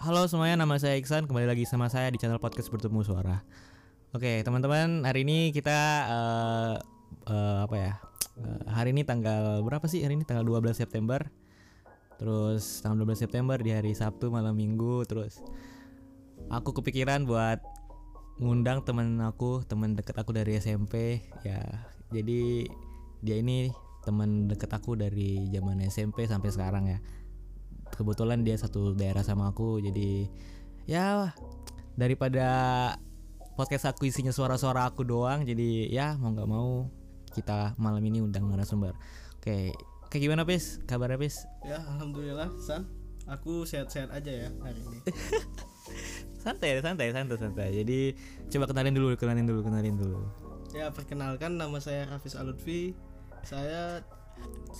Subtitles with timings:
[0.00, 1.28] Halo semuanya, nama saya Iksan.
[1.28, 3.44] Kembali lagi sama saya di channel podcast Bertemu Suara.
[4.16, 5.76] Oke, teman-teman, hari ini kita
[6.08, 6.74] uh,
[7.28, 7.92] uh, apa ya?
[8.32, 10.00] Uh, hari ini tanggal berapa sih?
[10.00, 11.20] Hari ini tanggal 12 September.
[12.16, 15.04] Terus tanggal 12 September di hari Sabtu malam Minggu.
[15.04, 15.44] Terus
[16.48, 17.60] aku kepikiran buat
[18.40, 21.28] ngundang temen aku, temen deket aku dari SMP.
[21.44, 21.60] Ya,
[22.08, 22.72] jadi
[23.20, 23.68] dia ini
[24.00, 27.04] teman deket aku dari zaman SMP sampai sekarang ya
[27.94, 30.26] kebetulan dia satu daerah sama aku jadi
[30.88, 31.34] ya
[31.94, 32.48] daripada
[33.54, 36.88] podcast aku isinya suara-suara aku doang jadi ya mau nggak mau
[37.30, 38.94] kita malam ini undang narasumber.
[39.38, 39.74] Oke
[40.10, 40.82] kayak gimana pis?
[40.90, 41.46] Kabarnya pis?
[41.62, 42.90] Ya alhamdulillah san.
[43.30, 44.98] Aku sehat-sehat aja ya hari ini.
[46.42, 47.68] Santai santai santai santai.
[47.84, 48.16] Jadi
[48.48, 50.24] coba kenalin dulu kenalin dulu kenalin dulu.
[50.72, 52.96] Ya perkenalkan nama saya Hafiz Alutfi
[53.44, 54.00] saya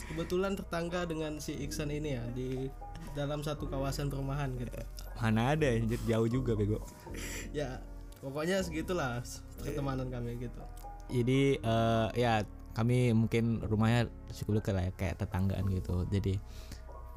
[0.09, 2.73] kebetulan tetangga dengan si Iksan ini ya di
[3.15, 4.73] dalam satu kawasan perumahan gitu.
[5.19, 6.81] Mana ada anjir jauh juga bego.
[7.57, 7.83] ya,
[8.23, 9.21] pokoknya segitulah
[9.61, 10.63] pertemanan kami gitu.
[11.11, 16.07] Jadi uh, ya kami mungkin rumahnya cukup dekat lah ya kayak tetanggaan gitu.
[16.09, 16.39] Jadi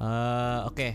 [0.02, 0.74] uh, oke.
[0.74, 0.92] Okay.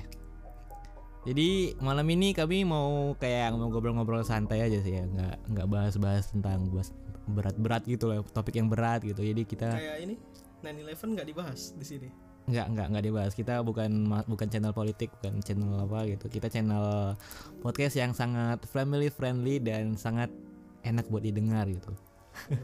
[1.28, 6.32] Jadi malam ini kami mau kayak mau ngobrol-ngobrol santai aja sih ya, nggak nggak bahas-bahas
[6.32, 6.95] tentang bahas
[7.28, 9.20] berat-berat gitu loh, topik yang berat gitu.
[9.20, 10.16] Jadi kita kayak ini
[10.64, 12.29] 9/11 nggak dibahas di sini.
[12.50, 13.33] Nggak, nggak, nggak dibahas.
[13.38, 16.25] Kita bukan bukan channel politik, bukan channel apa gitu.
[16.28, 17.14] Kita channel
[17.61, 20.33] podcast yang sangat family friendly dan sangat
[20.81, 21.94] enak buat didengar gitu.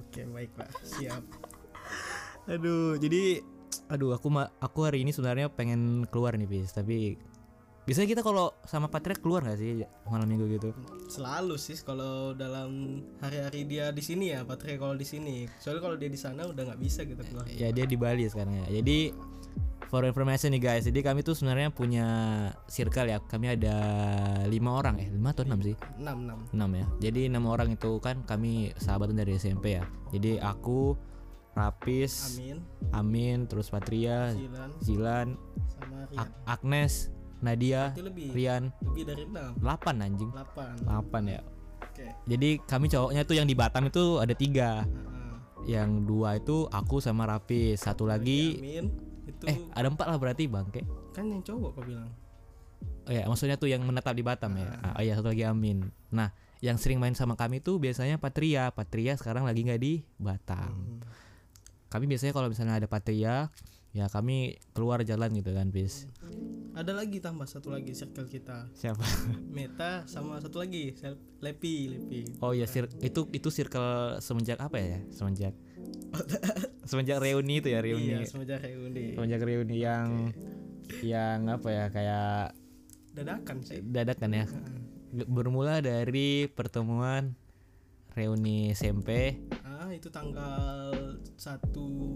[0.09, 0.69] Oke, baik Pak.
[0.81, 1.23] Siap.
[2.45, 3.41] aduh, jadi
[3.89, 4.29] aduh aku
[4.61, 7.17] aku hari ini sebenarnya pengen keluar nih, bis, tapi
[7.85, 10.73] Biasanya kita kalau sama Patrick keluar gak sih malam minggu gitu?
[11.05, 15.45] Selalu sih kalau dalam hari-hari dia di sini ya Patrick kalau di sini.
[15.61, 17.45] Soalnya kalau dia di sana udah nggak bisa kita keluar.
[17.45, 18.81] Ya dia di Bali sekarang ya.
[18.81, 19.13] Jadi
[19.89, 22.07] for information nih guys, jadi kami tuh sebenarnya punya
[22.67, 23.19] circle ya.
[23.21, 23.77] Kami ada
[24.49, 25.75] lima orang eh lima atau enam sih?
[26.01, 26.39] Enam enam.
[26.51, 26.85] Enam ya.
[27.09, 29.83] Jadi enam orang itu kan kami sahabatan dari SMP ya.
[30.11, 30.97] Jadi aku
[31.55, 32.57] Rapis, Amin,
[32.91, 35.27] Amin, terus Patria, Zilan, Zilan
[35.71, 36.27] sama Rian.
[36.43, 38.35] Agnes, Nadia, lebih.
[38.35, 40.31] Rian, lebih dari 6 8 anjing.
[40.35, 41.41] 8 8 ya.
[41.79, 42.11] Oke.
[42.27, 44.83] Jadi kami cowoknya tuh yang di Batam itu ada tiga.
[44.83, 47.87] Nah, Yang dua itu aku sama Rapis.
[47.87, 49.04] Satu lagi Amin
[49.35, 50.81] itu eh ada empat lah berarti bangke.
[51.11, 52.11] kan yang cowok kau bilang.
[53.05, 54.69] Oh ya maksudnya tuh yang menetap di Batam ya.
[54.81, 55.93] Ah, oh iya satu lagi Amin.
[56.09, 58.73] Nah yang sering main sama kami tuh biasanya Patria.
[58.73, 61.03] Patria sekarang lagi nggak di Batam.
[61.91, 63.53] Kami biasanya kalau misalnya ada Patria
[63.95, 66.09] ya kami keluar jalan gitu kan bis.
[66.75, 68.67] Ada lagi tambah satu lagi circle kita.
[68.75, 68.99] Siapa?
[69.55, 70.91] Meta sama satu lagi
[71.39, 72.41] Lepi, Lepi.
[72.43, 74.99] Oh ya sir itu itu circle semenjak apa ya?
[75.13, 75.55] Semenjak
[76.89, 78.07] semenjak reuni itu ya reuni.
[78.13, 79.13] Iya, semenjak reuni.
[79.13, 80.07] semenjak reuni yang
[81.01, 82.41] yang apa ya kayak
[83.11, 83.79] Dadakan sih.
[83.81, 84.45] dadakan ya
[85.25, 87.33] bermula dari pertemuan
[88.11, 90.91] reuni SMP Ah, itu tanggal
[91.35, 91.61] 1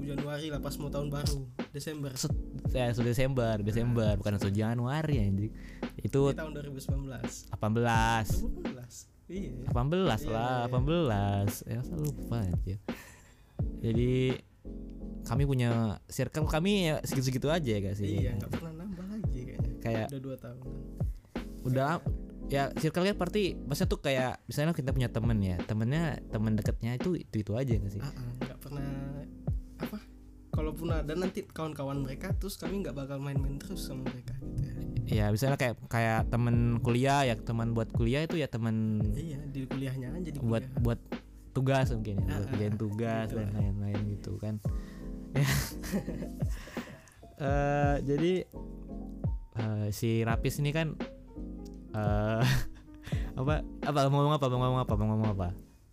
[0.02, 2.10] Januari lah pas mau tahun baru, Desember.
[2.16, 2.34] Set,
[2.72, 5.54] ya sudah Desember Desember bukan satu Januari anjing
[6.00, 7.54] itu Di tahun 2019.
[7.54, 9.30] 18 18.
[9.30, 9.54] Iya.
[9.70, 12.80] 18 lah 18 ya saya lupa anjir
[13.80, 14.40] jadi
[15.22, 15.70] kami punya
[16.06, 19.72] circle kami ya segitu-segitu aja ya sih Iya, nggak pernah nambah lagi kayaknya.
[19.80, 20.82] kayak Udah dua tahunan.
[21.62, 21.92] udah
[22.50, 27.14] ya circle-nya berarti maksudnya tuh kayak misalnya kita punya temen ya temennya temen deketnya itu
[27.16, 28.90] itu itu aja gak sih Ah, ah, nggak pernah
[29.78, 29.98] apa?
[30.50, 34.74] Kalaupun ada nanti kawan-kawan mereka terus kami nggak bakal main-main terus sama mereka gitu ya.
[35.06, 39.64] ya misalnya kayak kayak temen kuliah ya teman buat kuliah itu ya temen Iya, di
[39.64, 40.82] kuliahnya aja di buat kuliah.
[40.82, 41.00] buat
[41.60, 43.60] tugas mungkin ya buat kerjain tugas gitu dan lah.
[43.60, 44.56] lain-lain gitu kan
[45.36, 45.48] ya
[47.40, 48.34] Eh, jadi
[49.56, 50.92] eh, si Rapis ini kan
[51.96, 52.44] eh
[53.40, 55.50] apa apa mau ngomong apa mau ngomong apa mau ngomong apa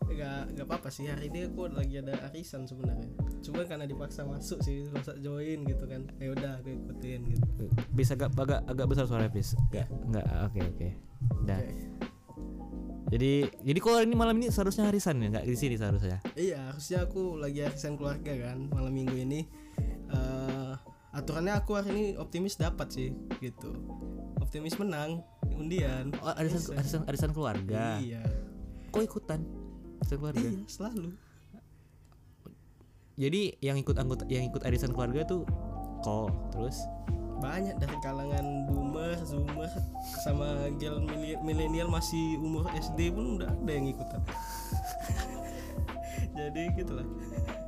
[0.06, 3.10] Gak, gak apa-apa sih hari ini aku lagi ada arisan sebenarnya.
[3.43, 6.09] Cuma karena dipaksa masuk sih, masa join gitu kan.
[6.22, 7.66] Ya udah aku ikutin gitu.
[7.93, 10.88] bisa agak agak agak besar suara Rapis enggak enggak oke oke
[11.44, 11.59] Dah.
[11.59, 12.16] Oke.
[13.06, 13.32] Jadi
[13.62, 17.36] jadi kalau ini malam ini seharusnya harisan ya nggak di sini seharusnya Iya, harusnya aku
[17.36, 19.41] lagi arisan keluarga kan malam minggu ini.
[20.08, 20.72] eh
[21.10, 23.08] aturannya aku hari ini optimis dapat sih
[23.38, 23.72] gitu.
[24.36, 26.12] Optimis menang undian.
[26.18, 28.20] oh arisan arisan arisan keluarga Iya.
[28.91, 29.41] kok ikutan
[30.00, 31.10] arisan keluarga Iya, selalu.
[33.16, 35.47] jadi yang ikut anggota yang ikut arisan keluarga tuh
[36.03, 36.76] kok terus
[37.36, 39.71] Banyak dari kalangan boomer, zoomer
[40.24, 41.04] sama gel
[41.44, 44.22] milenial masih umur SD pun udah ada yang ikutan.
[46.36, 47.06] Jadi gitulah.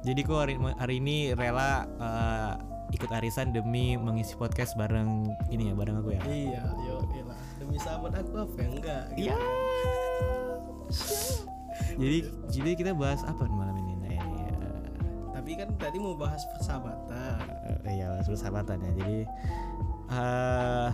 [0.05, 2.53] jadi kok hari, hari ini rela eh,
[2.93, 7.37] ikut arisan demi mengisi podcast bareng ini ya bareng aku ya Iya, yo, iyalah.
[7.56, 9.25] Demi demi sahabat aku apa ya enggak gitu.
[9.29, 9.37] Iya.
[12.00, 12.19] jadi
[12.49, 13.76] jadi kita bahas apa nih malam
[15.49, 17.41] tapi kan tadi mau bahas persahabatan.
[17.89, 18.91] Eh, iya bahas persahabatan ya.
[19.00, 19.19] Jadi
[20.12, 20.91] eh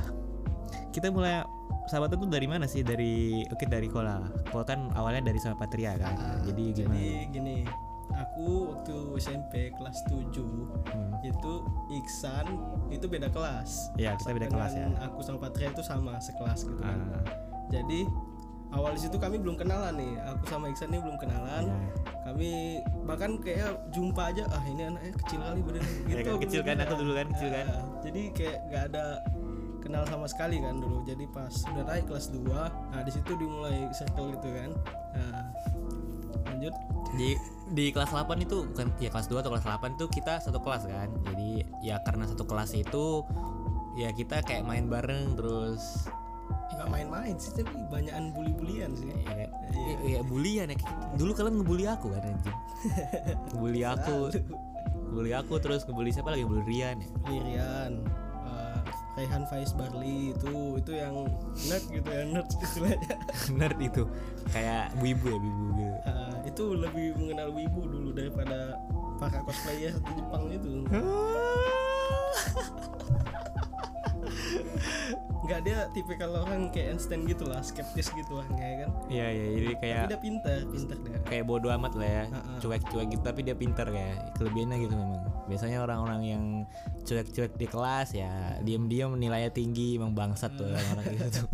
[0.95, 1.43] kita mulai
[1.91, 2.87] sahabatan tuh dari mana sih?
[2.87, 4.23] Dari oke dari Kola.
[4.55, 6.15] Kola kan awalnya dari sama Patria kan
[6.47, 6.95] jadi gimana?
[6.95, 7.57] jadi gini
[8.15, 10.23] aku waktu SMP kelas 7
[10.87, 11.19] Hmm.
[11.27, 11.53] itu
[11.91, 12.47] Iksan
[12.95, 13.91] itu beda kelas.
[13.99, 14.87] Iya, kita beda kelas ya.
[15.03, 16.95] aku sama Patria itu sama sekelas gitu kan.
[17.11, 17.27] Ah,
[17.75, 18.07] jadi
[18.73, 20.17] awal situ kami belum kenalan nih.
[20.35, 21.65] Aku sama Iksan ini belum kenalan.
[21.69, 21.89] Iya.
[22.25, 26.61] kami bahkan kayak jumpa aja ah ini anaknya kecil kali badannya gitu kan, aku kecil
[26.65, 27.67] kan, aku dulu kan, kecil kan.
[27.69, 29.05] Ah, jadi kayak gak ada
[29.85, 31.05] kenal sama sekali kan dulu.
[31.05, 32.49] Jadi pas udah naik kelas 2
[32.97, 34.71] nah di situ dimulai circle gitu kan.
[35.13, 35.45] Nah,
[36.49, 36.75] lanjut.
[37.21, 37.37] Di
[37.77, 40.89] di kelas 8 itu bukan ya kelas 2 atau kelas 8 itu kita satu kelas
[40.89, 41.13] kan.
[41.29, 43.21] Jadi ya karena satu kelas itu
[44.01, 46.09] ya kita kayak main bareng terus
[46.71, 49.07] nggak main-main sih tapi banyakan bully-bulian sih.
[49.07, 50.77] Ya, kayak- ya, ya bulian ya.
[51.15, 52.57] Dulu kalian ngebully aku kan anjing?
[53.53, 54.17] Ngebully aku.
[55.05, 56.43] Ngebully aku terus ngebully siapa lagi?
[56.43, 57.09] Ngebully Rian ya?
[57.25, 57.93] Lirian
[58.45, 58.79] eh,
[59.15, 61.15] Raihan Faiz Barli itu itu yang
[61.65, 62.99] nerd gitu ya nerd istilahnya.
[63.59, 64.03] Nerd itu.
[64.51, 65.95] Kayak wibu ya wibu gitu.
[66.03, 68.79] Eh, itu lebih mengenal wibu dulu daripada
[69.15, 70.71] para cosplayer di Jepang itu
[75.45, 78.91] nggak dia tipikal orang kayak Einstein gitu lah skeptis gitu lah ya kan?
[79.13, 81.19] Iya iya jadi kayak tapi dia pintar pintar dia.
[81.29, 82.25] kayak bodoh amat lah ya
[82.65, 85.21] cuek-cuek gitu tapi dia pintar kayak kelebihannya gitu memang.
[85.45, 86.45] Biasanya orang-orang yang
[87.05, 91.45] cuek-cuek di kelas ya diam-diam nilainya tinggi emang bangsat tuh orang-orang gitu.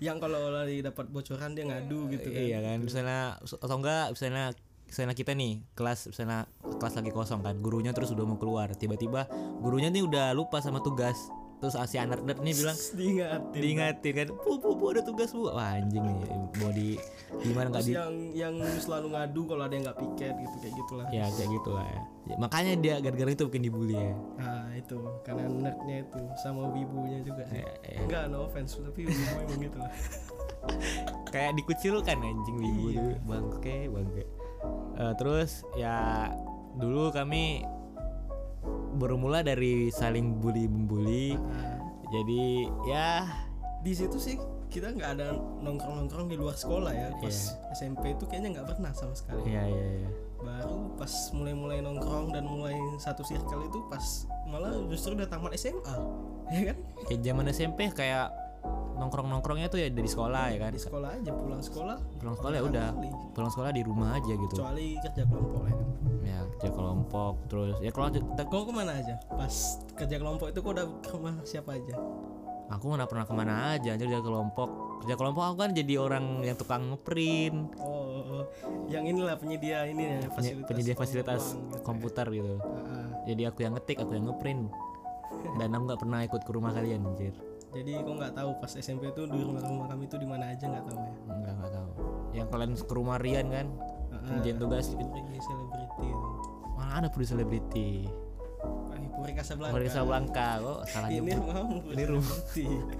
[0.00, 2.40] Yang kalau lagi dapat bocoran dia ngadu gitu kan.
[2.40, 4.56] Iya kan misalnya atau enggak misalnya
[4.88, 9.26] misalnya kita nih kelas misalnya kelas lagi kosong kan gurunya terus udah mau keluar tiba-tiba
[9.58, 11.18] gurunya nih udah lupa sama tugas
[11.64, 13.56] terus si anak nerd nih bilang diingatin.
[13.56, 15.48] diingatin kan bu bu bu ada tugas bu.
[15.48, 16.16] Wah anjing nih
[16.60, 17.00] mau di
[17.40, 21.06] gimana nggak di yang yang selalu ngadu kalau ada yang nggak piket gitu kayak gitulah.
[21.08, 22.00] Ya kayak gitu lah ya.
[22.24, 24.12] Ya, makanya dia gara-gara itu bikin dibully ya.
[24.36, 27.48] Nah itu karena nerdnya itu sama wibunya juga.
[27.48, 27.98] Sih Ya, ya.
[28.00, 29.92] enggak no offense tapi wibu emang gitu lah.
[31.32, 33.16] Kayak dikucilkan anjing wibu Iya.
[33.24, 34.22] bangke bangke.
[34.94, 36.30] Eh, terus ya
[36.74, 37.60] dulu kami
[38.94, 41.78] bermula dari saling bully membuli Nah,
[42.10, 42.44] jadi
[42.86, 43.10] ya.
[43.84, 44.40] Di situ sih
[44.72, 47.12] kita nggak ada nongkrong nongkrong di luar sekolah ya.
[47.20, 47.74] Pas Iya.
[47.76, 49.44] SMP itu kayaknya nggak pernah sama sekali.
[49.50, 50.10] Ya ya ya
[50.44, 55.96] baru pas mulai-mulai nongkrong dan mulai satu circle itu pas malah justru udah tamat SMA
[56.52, 56.76] ya kan?
[57.08, 58.28] Kayak zaman SMP kayak
[58.94, 60.70] nongkrong nongkrongnya tuh ya dari sekolah ya kan?
[60.72, 61.96] Di sekolah aja pulang sekolah.
[62.18, 63.10] Pulang sekolah ya udah kali.
[63.34, 64.54] pulang sekolah di rumah aja gitu.
[64.54, 65.88] Kecuali kerja kelompok ya kan?
[66.24, 69.14] Ya kerja kelompok terus ya kalau kita kau ke mana aja?
[69.30, 69.54] Pas
[69.98, 71.94] kerja kelompok itu kau udah ke rumah siapa aja?
[72.72, 74.68] Aku nggak pernah ke mana aja kerja kelompok.
[75.04, 77.76] Kerja kelompok aku kan jadi orang yang tukang ngeprint.
[77.82, 78.04] Oh
[78.88, 81.82] yang inilah penyedia ini ya fasilitas penyedia fasilitas uang gitu ya.
[81.84, 82.54] komputer gitu.
[82.62, 84.62] Ah, jadi aku yang ngetik aku yang ngeprint.
[85.60, 87.34] Dan aku nggak pernah ikut ke rumah kalian anjir
[87.74, 90.84] jadi kau nggak tahu pas SMP itu di rumah-rumah kami itu di mana aja nggak
[90.86, 91.14] tahu ya.
[91.26, 91.90] Nggak nggak tahu.
[92.30, 93.66] Yang kalian ke rumah Rian kan?
[94.14, 96.06] Ah, kerjain tugas Puri selebriti.
[96.06, 96.30] Itu.
[96.74, 97.90] mana ada Puri Selebriti?
[99.14, 99.72] Puri Casablanca.
[99.72, 101.38] Puri Blanca kok salah ini nyebut.
[101.40, 102.36] Puri Ini rumah.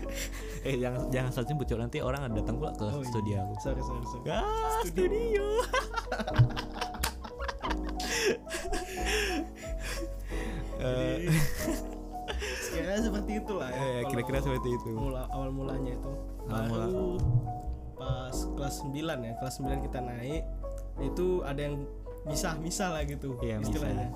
[0.64, 3.10] Eh jangan jangan salah nyebut nanti orang ada datang pula ke Oh, iya.
[3.12, 3.54] studio aku.
[3.60, 4.26] Sorry sorry sorry.
[4.32, 5.44] Ah studio.
[10.84, 11.30] Eh,
[12.94, 13.74] kira seperti itulah ya.
[13.74, 14.90] Eh, kalau kira-kira seperti itu.
[14.94, 16.12] mula awal mulanya itu.
[16.46, 17.22] Awal mula.
[17.94, 20.42] pas kelas 9 ya kelas 9 kita naik
[21.00, 21.86] itu ada yang
[22.24, 23.70] misah-misah lah gitu Iya, misah.
[23.70, 24.08] istilahnya.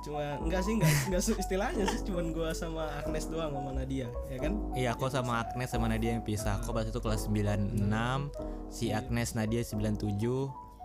[0.00, 4.38] Cuma enggak sih enggak enggak istilahnya sih cuman gua sama Agnes doang sama Nadia ya
[4.38, 4.52] kan?
[4.72, 6.60] Iya aku sama Agnes sama Nadia yang pisah.
[6.60, 8.28] Aku pas itu kelas 96
[8.68, 10.04] Si Agnes Nadia 97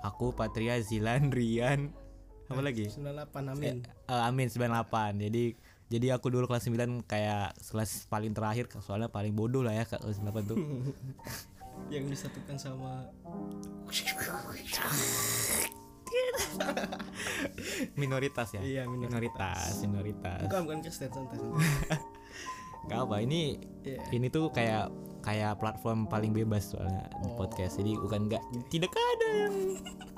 [0.02, 1.94] Aku Patria Zilan Rian.
[2.46, 2.90] Apa lagi?
[2.90, 3.76] 98 amin.
[3.86, 5.56] Eh, Amin 98 Jadi
[5.92, 10.24] jadi aku dulu kelas 9 kayak kelas paling terakhir Soalnya paling bodoh lah ya kelas
[10.24, 10.56] 8 tuh.
[11.94, 13.12] Yang disatukan sama
[17.96, 18.62] Minoritas ya?
[18.62, 19.80] Iya, minoritas.
[19.80, 20.40] Minoritas Minoritas.
[20.48, 21.40] Bukan bukan Kristen santai
[22.90, 24.02] Gak apa ini Iya.
[24.10, 24.90] Ini tuh kayak
[25.22, 27.38] kayak platform paling bebas soalnya di Oh.
[27.38, 27.78] podcast.
[27.78, 29.56] Jadi bukan nggak tidak ada yang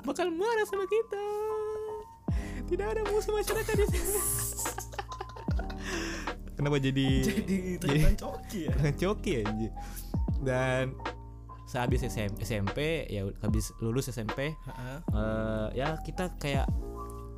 [0.02, 1.24] bakal marah sama kita.
[2.64, 4.12] Tidak ada musuh masyarakat di sini
[6.54, 8.74] kenapa jadi jadi terkesan coki ya?
[8.94, 9.68] coki aja
[10.44, 10.84] dan
[11.64, 15.00] sehabis SM SMP ya habis lulus SMP Ha-ha.
[15.02, 16.68] eh, ya kita kayak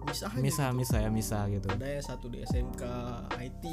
[0.06, 1.66] misah aja misah misah ya misah gitu.
[1.66, 2.82] Ada yang satu di SMK
[3.42, 3.64] IT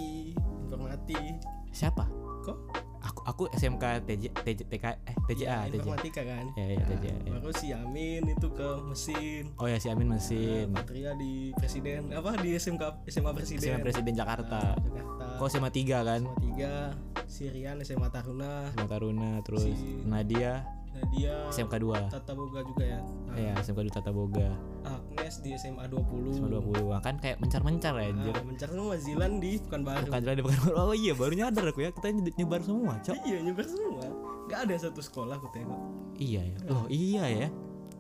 [0.66, 1.38] informatik
[1.70, 2.10] siapa
[2.44, 2.58] kok
[3.02, 7.16] aku aku SMK TJ TJ TK eh TJA Ya, TJ informatika kan ya ya TJA
[7.18, 7.32] ya.
[7.34, 12.36] baru si Amin itu ke mesin oh ya si Amin mesin Patria di presiden apa
[12.38, 16.56] di SMK SMA presiden SMA Presiden Jakarta Jakarta kok SMA 3 kan SMA
[17.18, 22.84] 3 Sirian SMA Taruna SMA Taruna terus Si- Nadia Nadia SMK 2 Tata Boga juga
[22.86, 24.48] ya nah, ya SMK 2 Tata Boga
[25.14, 28.34] Agnes di SMA 20 SMA 20 Wah, kan kayak mencar-mencar ya anjir.
[28.34, 31.80] Nah, mencar semua Zilan di Pekanbaru bukan jalan di Pekanbaru oh iya baru nyadar aku
[31.80, 31.90] ya.
[31.92, 33.16] Kita ny- nyebar semua cok.
[33.22, 34.06] Iya nyebar semua.
[34.44, 35.82] Gak ada satu sekolah aku tengok
[36.18, 36.58] iya ya.
[36.68, 37.50] Oh iya ya.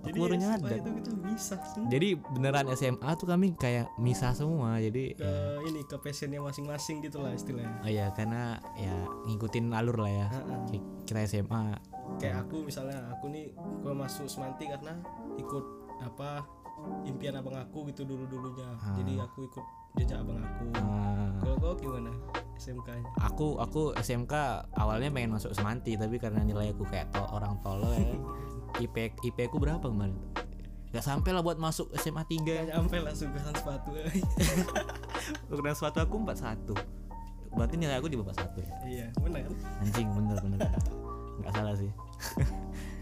[0.03, 0.67] Aku baru nyadar.
[0.75, 1.88] itu kita bisa semua.
[1.88, 5.32] Jadi beneran SMA tuh kami kayak misah semua jadi ke
[5.63, 7.79] ini ke passionnya masing-masing gitu lah istilahnya.
[7.79, 8.91] Oh ya karena ya
[9.29, 10.27] ngikutin alur lah ya.
[10.27, 10.55] Ha-ha.
[10.67, 11.79] Ki- kita SMA
[12.20, 15.00] kayak aku misalnya aku nih gue masuk semanti karena
[15.39, 15.63] ikut
[16.03, 16.43] apa
[17.04, 18.96] impian abang aku gitu dulu dulunya Ah.
[18.96, 20.66] jadi aku ikut jejak abang aku.
[20.74, 22.10] Ah, kalau kau gimana
[22.56, 23.10] SMK nya?
[23.24, 24.34] Aku aku SMK
[24.74, 28.16] awalnya pengen masuk semanti tapi karena nilai aku kayak to orang tolol ya
[28.84, 30.16] IP IP aku berapa kemarin?
[30.90, 33.98] Gak sampai lah buat masuk SMA 3 Gak nyampe langsung kesan sepatu.
[35.50, 36.70] Ukuran sepatu aku 41
[37.54, 38.70] Berarti nilai aku di bawah 1 ya?
[38.86, 39.42] Iya benar.
[39.82, 40.60] Anjing bener bener
[41.42, 41.90] Gak salah sih.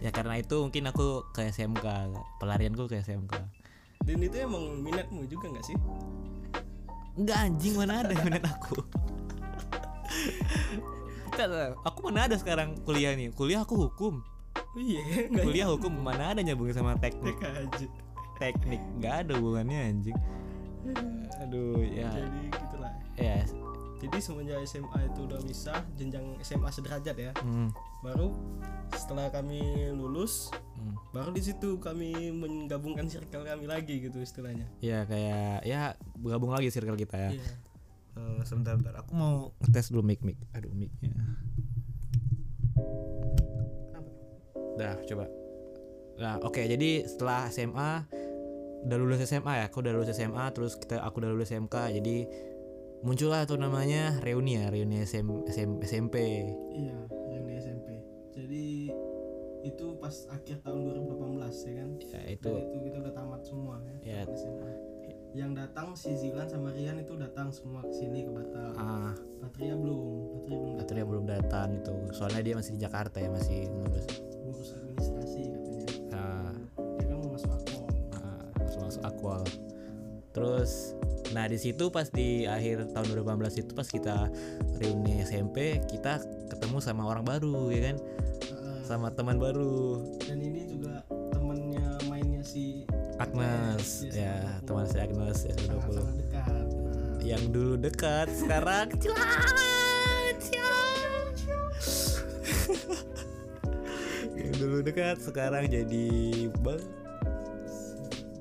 [0.01, 1.85] Ya karena itu mungkin aku ke SMK
[2.41, 3.37] Pelarianku ke SMK
[4.05, 5.77] dan itu emang minatmu juga nggak sih?
[7.17, 8.81] Enggak anjing mana ada minat aku?
[11.31, 13.31] Nggak, Aku mana ada sekarang kuliah nih?
[13.31, 14.21] Kuliah aku hukum.
[14.71, 17.35] Oh, iya nggak Kuliah hukum mana ada nyambungin sama teknik?
[18.39, 20.17] Teknik nggak ada hubungannya anjing.
[21.43, 22.09] Aduh ya.
[22.11, 22.93] Jadi gitulah.
[23.19, 23.43] Ya
[24.01, 27.31] jadi semenjak SMA itu udah bisa jenjang SMA sederajat ya.
[27.37, 27.69] Hmm,
[28.01, 28.33] baru
[28.97, 31.15] setelah kami lulus hmm.
[31.15, 34.65] baru di situ kami menggabungkan circle kami lagi gitu istilahnya.
[34.81, 37.31] Ya kayak ya gabung lagi circle kita ya.
[37.37, 37.53] Iya.
[38.11, 38.97] Eh, sebentar bentar.
[39.05, 40.41] Aku mau ngetes dulu mic mic.
[40.57, 41.13] Aduh micnya.
[44.81, 45.29] Dah coba.
[46.17, 48.09] Nah oke jadi setelah SMA
[48.81, 49.65] udah lulus SMA ya?
[49.69, 52.25] Aku udah lulus SMA terus kita aku udah lulus SMK jadi
[53.01, 56.15] muncullah tuh namanya reuni ya reuni SM, SM, SMP
[56.71, 57.87] Iya, di SMP.
[58.31, 58.65] Jadi
[59.61, 61.89] itu pas akhir tahun 2018 ya kan?
[61.99, 64.21] ya itu Dan itu kita udah tamat semua ya.
[64.21, 64.21] Ya.
[65.31, 68.73] Yang datang si Zilan sama Rian itu datang semua ke sini ke Batam.
[68.75, 70.01] ah Patria belum,
[70.35, 70.77] Patria belum datang.
[70.77, 74.05] Patria belum datang itu soalnya dia masih di Jakarta ya masih ngurus
[74.43, 75.87] Ngurus administrasi katanya.
[76.11, 76.51] ah,
[76.99, 77.83] Dia kan mau masuk akpol.
[78.11, 79.41] ah, masuk masuk akwal
[80.31, 80.95] terus
[81.31, 84.27] nah di situ pas di akhir tahun 2018 itu pas kita
[84.83, 86.19] reuni SMP kita
[86.51, 87.97] ketemu sama orang baru ya kan?
[88.51, 90.03] Ah, sama teman baru.
[90.27, 90.99] Dan ini juga
[91.31, 92.83] temennya mainnya si
[93.15, 94.43] Agnes ya.
[94.43, 96.03] yes, teman si Agnes ya sudah.
[96.35, 96.63] Nah,
[97.23, 100.35] yang dulu dekat sekarang kecelakaan
[104.41, 106.07] yang dulu dekat sekarang jadi
[106.59, 106.81] bang.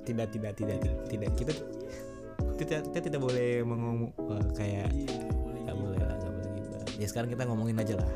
[0.01, 1.31] Tidak tidak tidak tidak, tidak.
[1.39, 1.53] kita
[2.59, 5.17] kita kita tidak boleh mengomong eh, kayak iya,
[5.65, 5.81] nggak gitu.
[5.81, 6.69] boleh lah nggak boleh gitu
[7.01, 8.11] ya sekarang kita ngomongin aja lah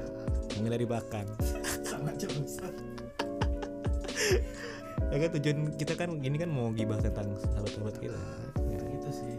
[0.54, 1.28] ngomongin dari belakang
[1.84, 2.44] Sangat jauh.
[5.12, 8.18] ya kan tujuan kita kan gini kan mau gibah tentang sahabat-sahabat kita
[8.68, 8.78] ya.
[8.82, 9.34] Gitu sih.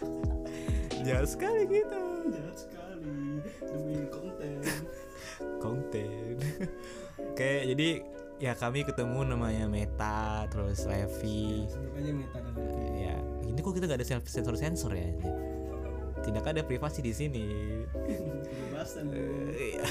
[1.06, 3.14] jahat sekali kita Jahat sekali
[3.60, 4.60] demi konten.
[5.60, 6.34] konten
[7.32, 7.88] oke jadi
[8.40, 13.04] ya kami ketemu namanya Meta terus Levi Sebut aja meta dan Levi.
[13.04, 15.12] ya ini kok kita nggak ada sensor sensor ya
[16.24, 17.46] tidak ada privasi di sini
[18.48, 19.52] Kebebasan bro.
[19.52, 19.84] Iya.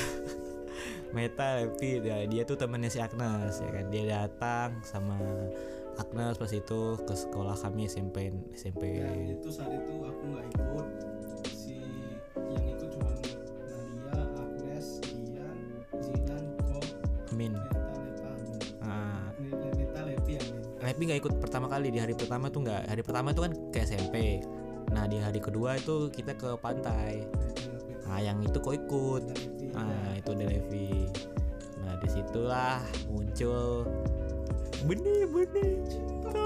[1.09, 5.17] Meta Levi dia, dia tuh temannya si Agnes ya kan dia datang sama
[5.97, 10.87] Agnes pas itu ke sekolah kami SMP SMP Dan itu saat itu aku nggak ikut.
[20.99, 23.87] Levi nggak ikut pertama kali di hari pertama tuh nggak hari pertama itu kan ke
[23.87, 24.43] SMP
[24.91, 27.23] nah di hari kedua itu kita ke pantai.
[28.03, 29.23] Nah yang itu kok ikut?
[29.71, 31.07] Nah itu di Levi.
[31.87, 33.87] Nah di situlah muncul
[34.83, 36.35] benih benih cinta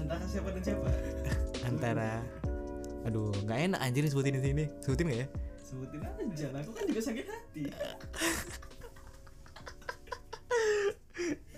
[0.00, 0.88] Antara siapa dan siapa?
[1.68, 2.24] antara
[3.04, 4.64] aduh nggak enak anjir sebutin di sini.
[4.80, 5.28] Sebutin nggak ya?
[5.60, 7.68] Sebutin aja, aku kan juga sakit hati.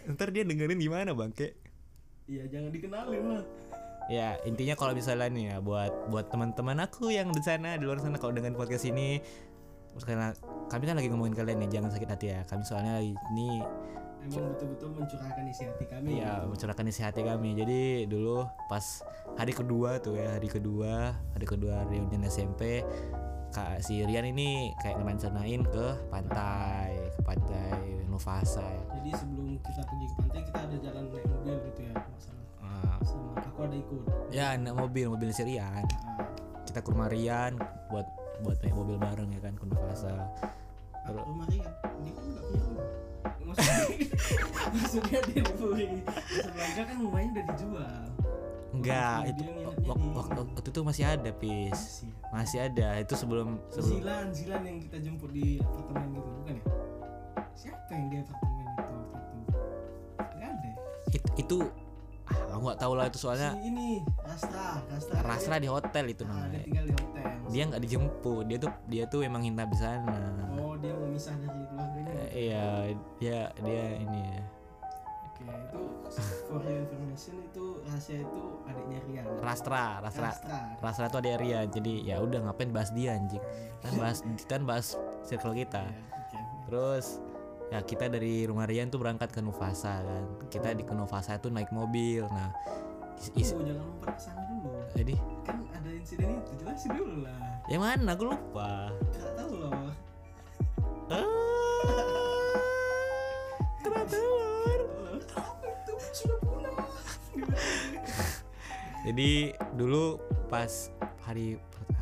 [0.08, 1.56] ntar dia dengerin gimana bangke
[2.26, 3.44] Iya, jangan dikenalin lah.
[4.06, 7.98] ya intinya kalau misalnya nih ya buat buat teman-teman aku yang di sana di luar
[7.98, 9.18] sana kalau dengan podcast ini
[9.96, 10.30] karena
[10.66, 13.62] kami kan lagi ngomongin kalian nih jangan sakit hati ya kami soalnya lagi ini
[14.26, 16.46] emang betul-betul mencurahkan isi hati kami Iya, gitu.
[16.50, 17.50] mencurahkan isi hati kami.
[17.54, 18.82] Jadi dulu pas
[19.38, 22.82] hari kedua tuh ya, hari kedua, hari kedua reunian SMP,
[23.56, 28.82] Kak si Rian ini kayak ngerencanain ke pantai, ke pantai Nuvasa ya.
[28.94, 32.96] jadi sebelum kita pergi ke pantai kita ada jalan naik mobil gitu ya masalah Ah,
[33.00, 34.02] sama aku ada ikut.
[34.28, 35.80] Ya naik mobil, mobil si Rian.
[35.80, 36.28] nah,
[36.62, 37.56] Kita ke rumah Rian
[37.88, 38.04] buat
[38.44, 40.12] buat naik mobil bareng ya kan ke Nuvasa.
[41.00, 42.86] aku rumah Rian dia kan nggak punya rumah.
[43.46, 43.96] Maksudnya
[44.74, 45.88] maksudnya dia di Puri
[46.28, 48.04] sebelahnya kan rumahnya udah dijual
[48.68, 51.70] Enggak, Dia itu nginepnya wak- di- wak- waktu itu masih ada, Pis.
[51.72, 52.10] Masih.
[52.28, 52.88] Masih ada.
[52.98, 56.64] Itu sebelum sebelum Zilan, Zilan yang kita jemput di apartemen gitu, bukan ya?
[57.52, 59.52] Siapa yang di apartemen itu waktu itu?
[60.16, 60.66] Gak ada.
[60.66, 60.74] ya?
[61.08, 61.58] it- itu
[62.26, 63.88] ah, aku nggak tahu lah itu soalnya Si ini
[64.20, 65.16] Rastra, Rastra.
[65.22, 66.60] Rasra di hotel itu Nah, dia namanya.
[66.60, 67.28] tinggal di hotel.
[67.46, 70.18] Dia nggak dijemput, dia tuh dia tuh emang nginap di sana.
[70.52, 72.12] Oh, dia mau misah dari keluarganya.
[72.12, 72.66] Eh, Iya,
[73.16, 74.42] dia dia ini ya.
[75.76, 75.84] Itu
[76.46, 79.24] for your information itu rahasia itu adiknya Rian.
[79.38, 80.30] Rastra, Rastra.
[80.30, 80.58] Rastra.
[80.80, 81.66] Rastra tuh ada Rian.
[81.66, 83.42] Jadi ya udah ngapain bahas dia anjing.
[83.80, 85.84] Kan bahas kan bahas circle kita.
[85.84, 86.40] Iya.
[86.66, 87.06] Terus
[87.66, 90.24] ya kita dari rumah Rian tuh berangkat ke Nuvasa kan.
[90.48, 92.24] Kita di ke Nuvasa tuh naik mobil.
[92.26, 92.50] Nah,
[93.18, 94.70] is- is- Oh, jangan sana dulu.
[94.92, 97.36] jadi Kan ada insiden itu, jelasin dulu lah.
[97.66, 98.90] yang mana aku lupa.
[99.12, 99.90] Gak tahu loh.
[103.78, 104.45] Kerak telur.
[109.06, 109.30] Jadi
[109.72, 110.90] dulu pas
[111.22, 111.54] hari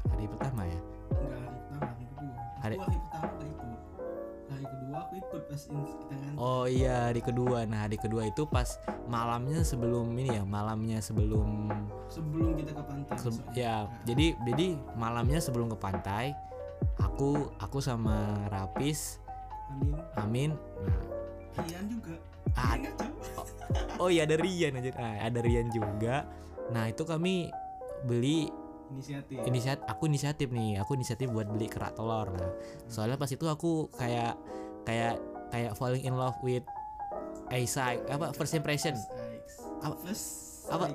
[0.09, 0.81] hari pertama ya.
[1.13, 2.35] Enggak hari pertama, hari kedua.
[2.59, 3.69] Hari- Aku hari pertama gak ikut.
[4.45, 6.41] Hari kedua aku ikut pas kita ngantar.
[6.41, 7.59] Oh iya hari kedua.
[7.65, 8.69] Nah hari kedua itu pas
[9.05, 11.69] malamnya sebelum ini ya malamnya sebelum
[12.07, 13.17] Sebelum kita ke pantai.
[13.19, 16.33] se- ya Nah, jadi jadi malamnya sebelum ke pantai
[16.97, 18.17] aku aku sama
[18.49, 19.21] Rapis
[19.67, 19.93] Amin.
[20.15, 20.51] Amin.
[20.81, 20.97] Nah
[21.61, 22.15] Rian juga.
[22.55, 23.43] Ah, Rian ngaco.
[23.99, 24.91] oh iya ada Rian aja.
[24.95, 26.25] Ah, ada Rian juga.
[26.71, 27.51] Nah itu kami
[28.03, 28.49] beli
[28.87, 29.41] Inisiatif.
[29.43, 32.31] inisiatif aku inisiatif nih aku inisiatif buat beli kerak telur.
[32.31, 32.53] Nah
[32.87, 34.37] soalnya pas itu aku kayak
[34.85, 35.17] kayak
[35.49, 36.63] kayak falling in love with
[37.49, 38.95] Aisa apa first impression?
[39.81, 40.25] Apa- First
[40.65, 40.89] apa?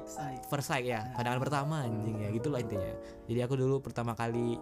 [0.47, 2.89] first sight ya pandangan pertama anjing ya gitulah intinya.
[3.25, 4.57] Jadi aku dulu pertama kali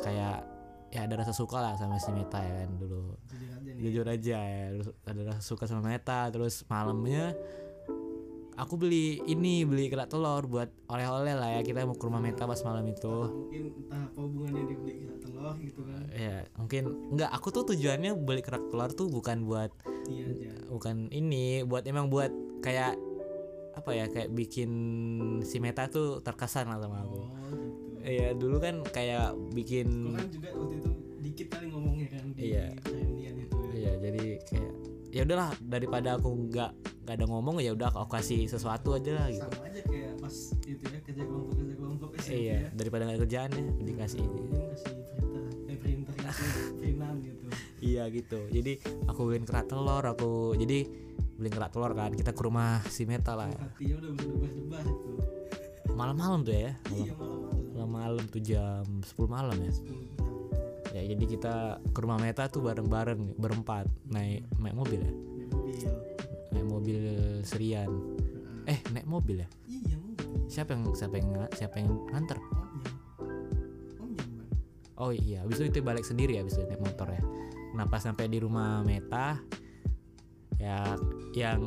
[0.00, 0.42] kayak
[0.88, 3.14] ya ada rasa suka lah sama si Meta ya kan dulu.
[3.26, 3.74] Jujur aja nih.
[3.82, 7.34] jujur aja ya terus ada rasa suka sama Meta terus malamnya
[8.56, 12.42] aku beli ini beli kerak telur buat oleh-oleh lah ya kita mau ke rumah Meta
[12.42, 16.02] pas malam itu Mungkin entah apa hubungannya dia beli kerak telur gitu kan.
[16.10, 19.70] ya mungkin enggak aku tuh tujuannya beli kerak telur tuh bukan buat
[20.06, 20.50] Iya aja.
[20.68, 22.96] bukan ini buat emang buat kayak
[23.74, 24.70] apa ya kayak bikin
[25.42, 28.00] si Meta tuh terkesan lah sama aku Oh gitu.
[28.02, 30.90] Iya dulu kan kayak Kau bikin kan juga waktu itu
[31.20, 32.70] dikit kali ngomongnya kan di Iya.
[32.72, 33.32] ya.
[33.74, 34.72] Iya jadi kayak
[35.16, 36.70] ya udahlah daripada aku nggak
[37.02, 39.46] nggak ada ngomong ya udah aku kasih sesuatu aja lah gitu.
[39.46, 42.68] Sama aja kayak pas itu ya kerja kelompok kerja kelompok SMP Iya ya.
[42.70, 44.40] daripada nggak kerjaan ya dikasih ini.
[44.52, 44.94] Kasih
[45.78, 47.44] perintah, eh kasih perinan gitu.
[47.78, 48.38] Iya gitu.
[48.50, 48.72] Jadi
[49.06, 50.78] aku beliin kerak telur aku jadi
[51.32, 55.10] beliin kerak telur kan kita ke rumah si Meta lah Hatinya udah berdebar-debar itu.
[55.92, 57.60] malam-malam tuh ya Iya malam-malam.
[57.72, 60.25] malam-malam tuh jam 10 malam ya Sepuluh jam.
[60.96, 61.54] Ya jadi kita
[61.92, 63.84] ke rumah Meta tuh bareng-bareng berempat.
[64.08, 65.12] Naik naik mobil ya?
[65.12, 65.76] Naik mobil.
[66.56, 67.00] naik mobil
[67.44, 67.90] Serian.
[68.64, 69.48] Eh naik mobil ya?
[69.68, 70.26] Iya mobil.
[70.48, 72.38] siapa yang siapa yang siapa yang nganter?
[72.40, 72.92] Omnya.
[74.00, 74.48] Omnya bukan.
[74.96, 75.44] oh iya.
[75.44, 77.22] Habis itu itu balik sendiri ya habis itu naik motor ya?
[77.76, 79.36] Nah pas sampai di rumah Meta?
[80.56, 80.96] Ya
[81.36, 81.60] yang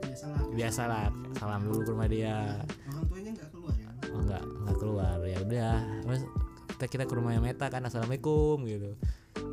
[0.00, 0.42] Biasalah.
[0.56, 1.04] biasalah.
[1.36, 2.64] Salam dulu ke rumah dia.
[2.88, 3.88] Orang tuanya nggak keluar ya.
[4.08, 5.16] oh enggak enggak keluar.
[5.28, 5.76] Ya udah.
[6.08, 6.22] Terus
[6.80, 8.96] kita kita ke rumahnya Meta kan assalamualaikum gitu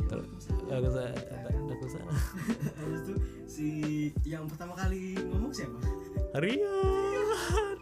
[0.07, 0.27] Terus
[0.63, 1.11] aku sa-
[1.67, 2.15] aku salah
[2.73, 3.13] Habis itu
[3.45, 3.67] si
[4.23, 5.75] yang pertama kali ngomong siapa?
[6.37, 7.75] Rian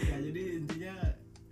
[0.00, 0.94] ya jadi intinya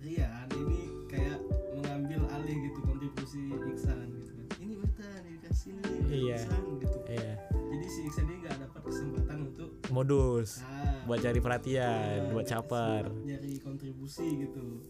[0.00, 1.36] Rian ini kayak
[1.74, 4.46] mengambil alih gitu kontribusi Iksan gitu kan.
[4.58, 6.38] Ini Meta dikasih nih Iya.
[6.40, 6.98] Iksan gitu.
[7.06, 12.30] iya Jadi si Iksan ini nggak dapat kesempatan untuk modus ah, buat cari perhatian ah,
[12.30, 14.80] buat caper nyari kontribusi gitu.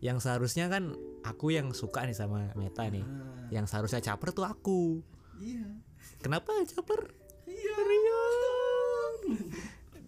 [0.00, 4.44] Yang seharusnya kan aku yang suka nih sama Meta nih Ah, yang seharusnya caper tuh
[4.44, 5.00] aku
[5.38, 5.64] iya.
[6.18, 7.12] kenapa caper
[7.44, 7.74] Iya.
[7.76, 9.14] Rian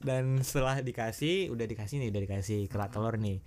[0.00, 3.40] dan setelah dikasih udah dikasih nih udah dikasih kerak telur nih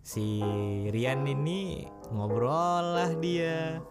[0.00, 0.40] si
[0.88, 3.82] Rian ini ngobrol lah dia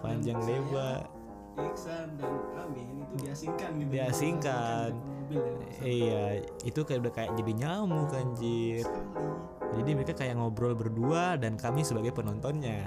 [0.00, 1.08] Panjang lebar.
[1.56, 3.88] Iksan dan Amin itu diasingkan gitu.
[3.88, 4.90] Diasingkan.
[4.92, 5.80] Diasingkan mobil ya.
[5.82, 6.24] iya
[6.62, 9.55] itu kayak udah kayak jadi nyamuk anjir Sekali.
[9.74, 12.86] Jadi mereka kayak ngobrol berdua dan kami sebagai penontonnya.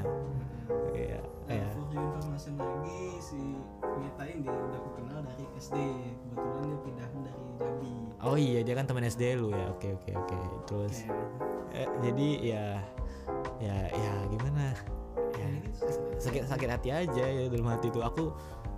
[0.95, 3.41] Iya Nah, for your information lagi si
[3.81, 5.77] Meta ini udah aku kenal dari SD
[6.29, 7.93] kebetulan dia pindahan dari Jambi.
[8.21, 9.65] Oh iya dia kan teman SD lu ya?
[9.73, 10.37] Oke oke oke.
[10.69, 11.09] Terus
[11.73, 12.65] Kayak, eh, jadi ya
[13.57, 14.77] ya ya gimana?
[15.41, 15.89] Ya gitu.
[16.21, 17.97] sakit sakit hati aja ya dalam hati itu.
[18.05, 18.29] Aku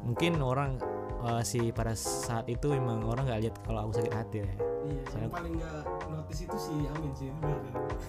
[0.08, 0.80] mungkin orang
[1.22, 4.50] eh, si pada saat itu memang orang nggak lihat kalau aku sakit hati ya.
[4.82, 5.78] Iya yang Soalnya- paling nggak
[6.10, 7.42] notice itu si Amin sih kan?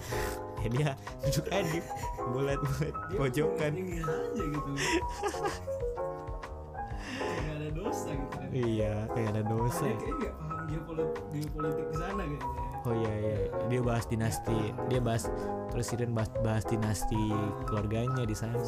[0.63, 0.89] ya dia
[1.21, 1.79] duduk aja di
[2.31, 3.71] bulat bulat dia pojokan.
[3.75, 4.71] nyinggir aja gitu.
[7.13, 8.47] Kayak ada dosa gitu kan.
[8.49, 9.83] Iya kayak ada dosa.
[9.85, 9.97] Dia ya.
[9.99, 13.37] kayak nggak paham geopolitik geopolitik di sana kayaknya oh iya iya.
[13.71, 15.23] Dia bahas dinasti dia bahas
[15.71, 17.21] terus Siren bahas, bahas dinasti
[17.69, 18.59] keluarganya di sana.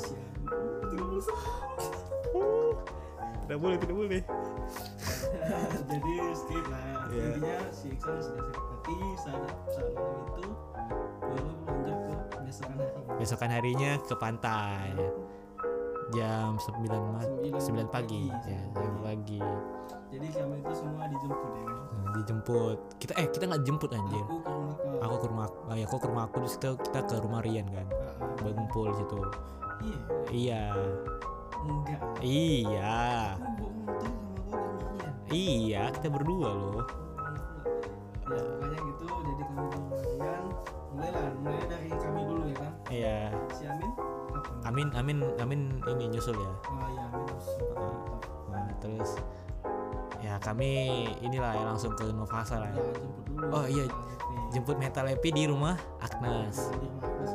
[3.45, 4.21] Tidak boleh tidak boleh.
[5.91, 7.21] Jadi skip lah Iya.
[7.31, 10.45] intinya si Iksan sudah sakit hati saat saat malam itu
[11.21, 12.99] baru lanjut ke besokan hari.
[13.15, 14.89] Besokan harinya ke pantai.
[16.11, 17.25] Jam 9 ma-
[17.57, 18.23] Sembilan 9 pagi.
[18.29, 19.41] pagi, ya 9 pagi.
[20.07, 21.65] jadi kami itu semua dijemput ya?
[21.65, 22.77] Kan Nah, dijemput.
[22.97, 24.25] Kita eh kita nggak jemput anjir.
[24.25, 26.35] Aku ke rumah ke aku ke rumah ah, ya aku ke rumah aku.
[26.39, 27.87] Terus kita, kita ke rumah Rian kan.
[27.91, 28.29] Ah, ah.
[28.39, 29.17] buat ngumpul di situ.
[29.77, 29.99] Iya.
[30.31, 30.61] Iya
[31.65, 33.35] enggak iya.
[34.95, 36.83] Rian iya kita berdua loh.
[38.25, 40.43] Ya pokoknya gitu jadi kami rumah Rian
[40.95, 43.19] mulai lah mulai dari kami dulu ya kan iya.
[43.51, 46.51] Si Amin kapan Amin Amin Amin ini nyusul ya?
[46.71, 47.79] Oh iya Amin motor
[48.51, 49.11] nah, terus
[50.23, 50.69] ya kami
[51.21, 52.81] inilah ya langsung ke Novasa lah ya.
[52.81, 52.93] Ya.
[52.97, 53.45] jemput dulu.
[53.53, 53.85] Oh, iya.
[54.49, 56.73] Jemput Metal Epi di rumah Agnes.
[56.81, 57.31] Di rumah Agnes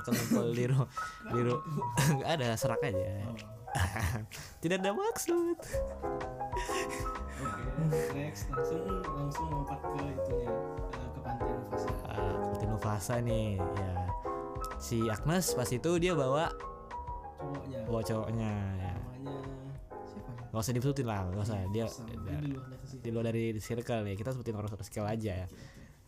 [0.00, 0.88] semua udah ngumpul ya mereka ngumpul di rumah
[1.28, 1.54] di ru
[2.14, 3.08] nggak ada serak aja.
[3.24, 3.36] Oh.
[4.62, 5.56] tidak ada maksud.
[8.12, 8.50] Next.
[8.50, 10.50] Langsung langsung lompat ke itunya
[10.90, 11.90] eh, ke pantai Novasa.
[12.04, 13.92] ah seperti Novasa nih ya.
[14.78, 16.50] Si Agnes pas itu dia bawa
[17.38, 17.80] Cowoknya.
[17.86, 18.92] bawa cowoknya ya.
[18.92, 19.34] Namanya
[20.02, 20.42] siapa ya?
[20.48, 21.58] nggak usah disebutin lah nggak usah.
[21.70, 22.60] Dia Sama, dia- dia
[22.98, 25.48] di luar dari circle ya kita sebutin orang circle aja ya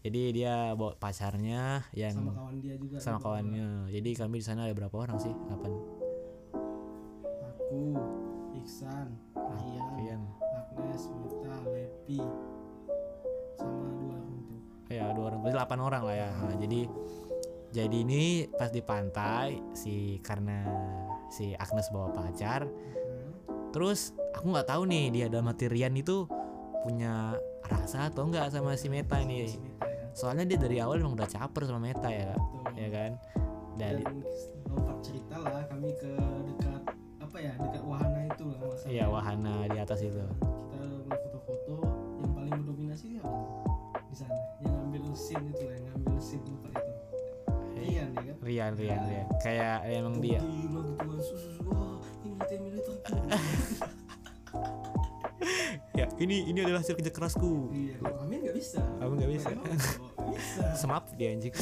[0.01, 2.97] jadi dia bawa pacarnya yang Sama kawan dia juga.
[2.97, 3.25] sama gitu.
[3.27, 5.73] kawannya jadi kami di sana ada berapa orang sih delapan
[7.43, 7.95] Aku,
[8.57, 12.19] Iksan, Rian, Rian Agnes, Mita, Lepi,
[13.55, 14.61] sama dua orang tuh.
[14.89, 16.81] ya dua orang berarti delapan orang lah ya Nah, jadi
[17.71, 20.67] jadi ini pas di pantai si karena
[21.29, 23.71] si Agnes bawa pacar Hmm.
[23.71, 26.27] terus aku nggak tahu nih dia dalam hati Rian itu
[26.81, 29.47] punya rasa atau enggak sama si Meta ya.
[30.13, 32.73] Soalnya dia dari awal emang udah caper sama Meta ya Tuh.
[32.75, 33.11] ya kan?
[33.75, 34.17] Dari Dan
[34.67, 36.11] lompat cerita lah kami ke
[36.47, 36.83] dekat
[37.19, 38.89] apa ya dekat wahana itu lah masalah.
[38.89, 40.21] iya wahana di atas itu.
[40.21, 41.75] Kita foto-foto
[42.21, 43.31] yang paling mendominasi apa?
[44.05, 46.93] Di sana yang ngambil scene itu lah yang ngambil scene tempat itu.
[47.81, 48.37] Rian ya kan?
[48.43, 49.27] Rian Rian Rian.
[49.41, 50.39] Kayak emang dia.
[50.39, 52.95] gila gitu kan susu wah ini militer
[55.99, 57.71] ya ini ini adalah hasil kerja kerasku.
[57.73, 58.15] Iya nggak
[58.61, 58.81] bisa.
[59.01, 59.49] Aku nggak bisa.
[60.29, 60.65] Bisa.
[60.77, 61.57] Semap dia anjing.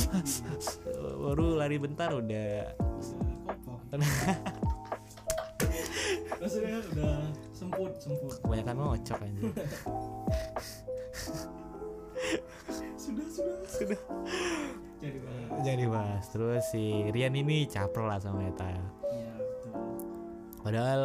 [1.22, 2.74] Baru lari bentar udah.
[6.38, 7.14] Maksudnya udah
[7.54, 8.34] semput semput.
[8.42, 9.54] Kebanyakan ngocok anjing.
[12.98, 13.56] Sudah sudah.
[13.70, 14.00] Sudah.
[14.98, 15.62] Jadi bahas.
[15.62, 18.82] Jangan dibahas terus si Rian ini caper lah sama Meta iya
[19.38, 19.70] betul.
[20.66, 21.02] Padahal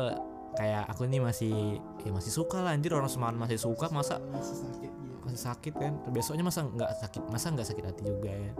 [0.58, 2.94] kayak aku nih masih ya masih suka lah anjir.
[2.94, 4.18] Orang semalam masih suka masa?
[4.34, 4.93] Masih sakit
[5.34, 5.98] masih sakit kan.
[6.14, 8.54] Besoknya masa nggak sakit masa nggak sakit hati juga ya.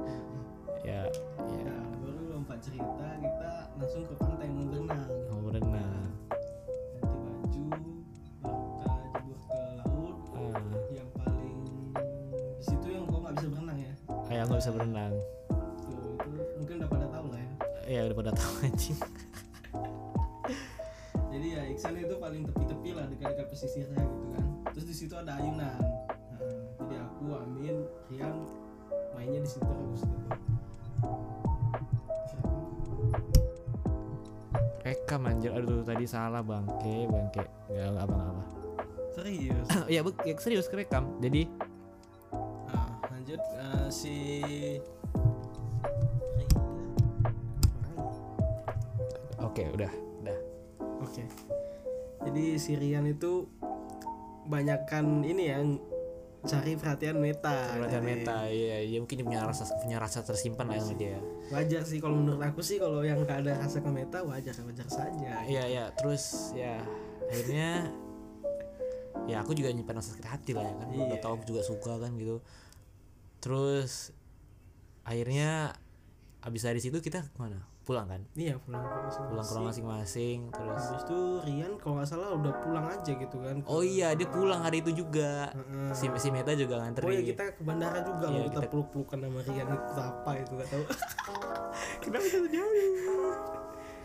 [0.82, 1.02] Ya
[1.54, 1.70] ya.
[1.70, 6.10] Nah, baru lompat cerita kita langsung ke pantai mau berenang mau berenang
[6.98, 7.64] ganti baju
[8.42, 10.18] kita jebur ke laut.
[10.34, 10.66] Ah.
[10.90, 11.58] Yang paling
[12.58, 13.94] di situ yang kau nggak bisa berenang ya.
[14.34, 15.14] Ayah nggak bisa berenang.
[15.78, 17.54] Tuh itu mungkin udah pada tahu lah ya.
[17.86, 18.98] Ya udah pada tahu anjing.
[21.34, 24.46] Jadi ya Iksan itu paling tepi-tepi lah dekat-dekat pesisirnya gitu kan.
[24.74, 25.93] Terus di situ ada ayunan
[29.24, 30.28] mainnya di situ terus gitu
[34.84, 35.56] rekam anjir.
[35.56, 37.48] Aduh tadi salah bangke bangke.
[37.72, 38.44] Nggak nggak apa apa
[39.16, 39.68] serius?
[39.96, 41.48] Ya bu ya, serius kerekam jadi
[42.68, 44.16] nah lanjut eh, si
[49.40, 49.92] oke udah
[50.26, 50.38] udah.
[51.00, 51.24] Oke.
[52.28, 53.48] Jadi si Rian itu
[54.48, 55.64] banyakkan ini ya
[56.44, 57.72] cari perhatian meta.
[57.72, 61.16] perhatian meta ya, ya mungkin punya rasa punya rasa tersimpan lah sama dia
[61.48, 64.88] Wajar sih kalau menurut aku sih kalau yang gak ada rasa ke meta wajar wajar
[64.92, 65.48] saja.
[65.48, 66.84] iya ya terus ya
[67.32, 67.88] akhirnya
[69.24, 71.24] ya aku juga nyimpan rasa sakit hati lah ya kan udah Iya.
[71.24, 72.44] tahu aku juga suka kan gitu
[73.40, 74.12] terus
[75.04, 75.76] akhirnya
[76.44, 79.28] abis dari situ kita ke mana pulang kan iya pulang ke masing-masing.
[79.28, 83.38] pulang ke rumah masing-masing terus habis itu Rian kalau nggak salah udah pulang aja gitu
[83.38, 85.92] kan oh iya dia pulang hari itu juga Heeh.
[85.92, 88.70] si si Meta juga nganterin Oh ya kita ke bandara juga Iya, loh kita kita-
[88.70, 90.84] peluk-pelukan sama Rian itu apa itu gak tahu.
[92.02, 92.74] kenapa bisa jauh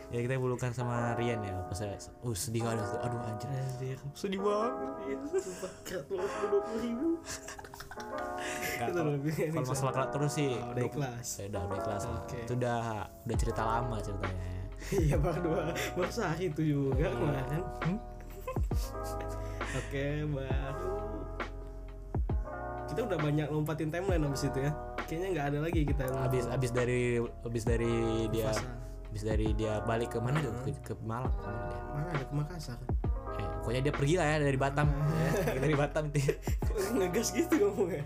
[0.09, 3.99] ya kita pelukan sama Rian ya pas saya uh sedih kali itu aduh anjir Anjir.
[4.13, 4.73] sedih banget
[5.05, 6.23] Iya, sumpah banget dua
[6.61, 7.09] puluh ribu.
[8.79, 9.19] Kalau-
[9.67, 11.29] masalah kelas terus sih Oh, udah ikhlas.
[11.37, 12.03] ya udah udah ikhlas.
[12.09, 12.39] Oke.
[12.41, 12.79] itu udah
[13.23, 14.49] udah cerita lama ceritanya
[14.91, 15.61] Iya baru dua
[15.93, 17.63] baru sehari itu juga kemarin.
[17.83, 17.99] Hmm?
[19.77, 20.97] Oke baru
[22.89, 24.73] kita udah banyak lompatin timeline habis itu ya.
[25.05, 27.93] Kayaknya nggak ada lagi kita abis abis dari abis dari
[28.31, 28.65] dia fasa.
[29.09, 30.39] Abis dari dia balik ke mana?
[30.39, 31.33] Tuh ke, ke Malang.
[31.33, 32.79] Ke mana dia Mana ada ke Makassar?
[33.39, 34.87] eh, pokoknya dia pergi lah ya dari Batam.
[35.49, 38.05] Ya, dari Batam Kok ngegas gitu ngomongnya?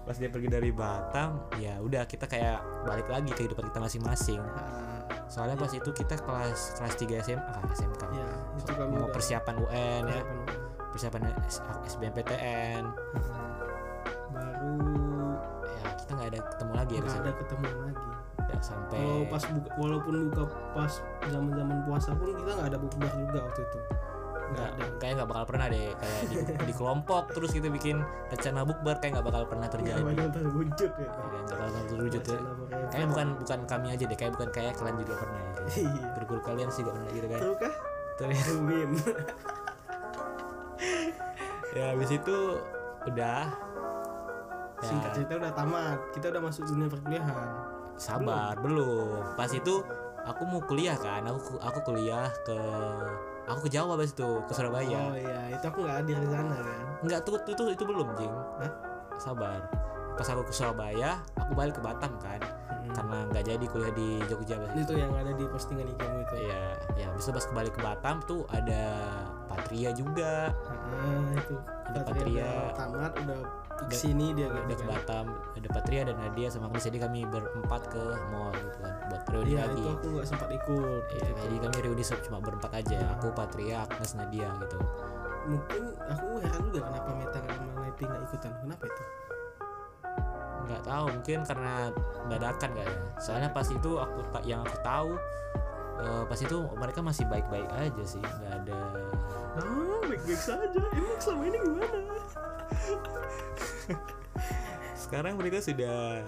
[0.00, 4.42] pas dia pergi dari Batam ya udah kita kayak balik lagi ke kehidupan kita masing-masing.
[4.42, 8.26] Ah, soalnya pas itu kita kelas kelas 3 SMA SMK ya
[8.58, 10.22] itu kami mau persiapan UN ya.
[10.90, 11.20] Persiapan.
[11.86, 12.82] SBMPTN
[14.34, 14.74] baru
[15.62, 18.09] ya kita nggak ada ketemu lagi ya nggak bisa ada ketemu lagi
[18.50, 18.98] ya, sampai.
[18.98, 20.92] Kalau pas buka, walaupun buka pas
[21.30, 23.78] zaman zaman puasa pun kita nggak ada bukber juga waktu itu.
[24.50, 24.84] Nggak ada.
[24.98, 25.88] kayak nggak bakal pernah deh.
[25.94, 26.34] Kayak di,
[26.68, 30.02] di kelompok terus kita bikin rencana bukber kayak nggak bakal pernah terjadi.
[30.02, 31.06] nggak bakal terwujud ya.
[31.06, 32.38] Ya, nggak bakal terwujud ya.
[32.90, 36.04] Kayak bukan bukan kami aja deh kayak bukan kayak kalian juga pernah ya Iya.
[36.18, 37.74] guru-guru kalian sih gak pernah gitu kan Tahu kah?
[41.70, 42.36] Ya habis itu
[43.06, 43.46] udah.
[44.80, 45.98] Ya, Singkat cerita udah tamat.
[46.10, 47.48] Kita udah masuk dunia perkuliahan.
[48.00, 49.84] Sabar belum pas itu
[50.20, 52.56] aku mau kuliah kan aku aku kuliah ke
[53.44, 56.54] aku ke Jawa pas itu ke Surabaya Oh iya, itu aku nggak hadir di sana
[56.54, 56.80] kan.
[57.00, 58.72] Enggak tuh itu, itu itu belum jing Hah?
[59.16, 59.60] sabar
[60.14, 62.92] pas aku ke Surabaya aku balik ke Batam kan Mm-mm.
[62.92, 66.18] karena nggak jadi kuliah di Jogja pas itu Itu yang ada di postingan IG mu
[66.20, 66.34] itu.
[66.40, 66.62] Iya,
[66.94, 68.82] ya bisa pas kembali ke Batam tuh ada
[69.44, 71.54] Patria juga, Ah, itu.
[71.86, 72.46] Ada Patria Patria.
[72.46, 73.38] udah tamat, udah
[73.80, 74.90] Udah- sini dia udah gitu ke.
[74.90, 79.22] Batam, ada Patria dan Nadia sama Agnes jadi kami berempat ke mall gitu kan buat
[79.28, 79.80] reuni Iya, lagi.
[79.80, 81.02] itu aku nggak sempat ikut.
[81.10, 84.78] Iya, jadi kami reuni cuma berempat aja, aku Patria, Agnes, Nadia gitu.
[85.40, 88.52] Mungkin aku heran juga kenapa Meta sama Neti nggak ikutan.
[88.60, 89.02] Kenapa itu?
[90.60, 91.74] Nggak tahu mungkin karena
[92.28, 93.08] dadakan kayaknya.
[93.16, 95.10] Soalnya pas itu aku yang aku tahu
[95.98, 98.78] eh, pas itu mereka masih baik-baik aja sih, nggak ada
[99.58, 100.80] Ah, baik-baik saja.
[100.94, 101.98] Emang selama ini gimana?
[104.96, 106.22] Sekarang mereka sudah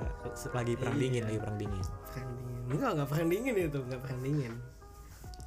[0.50, 1.02] lagi perang Iya.
[1.06, 2.62] dingin lagi perang dingin Perang dingin.
[2.72, 4.52] Enggak, enggak perang dingin itu, enggak perang dingin.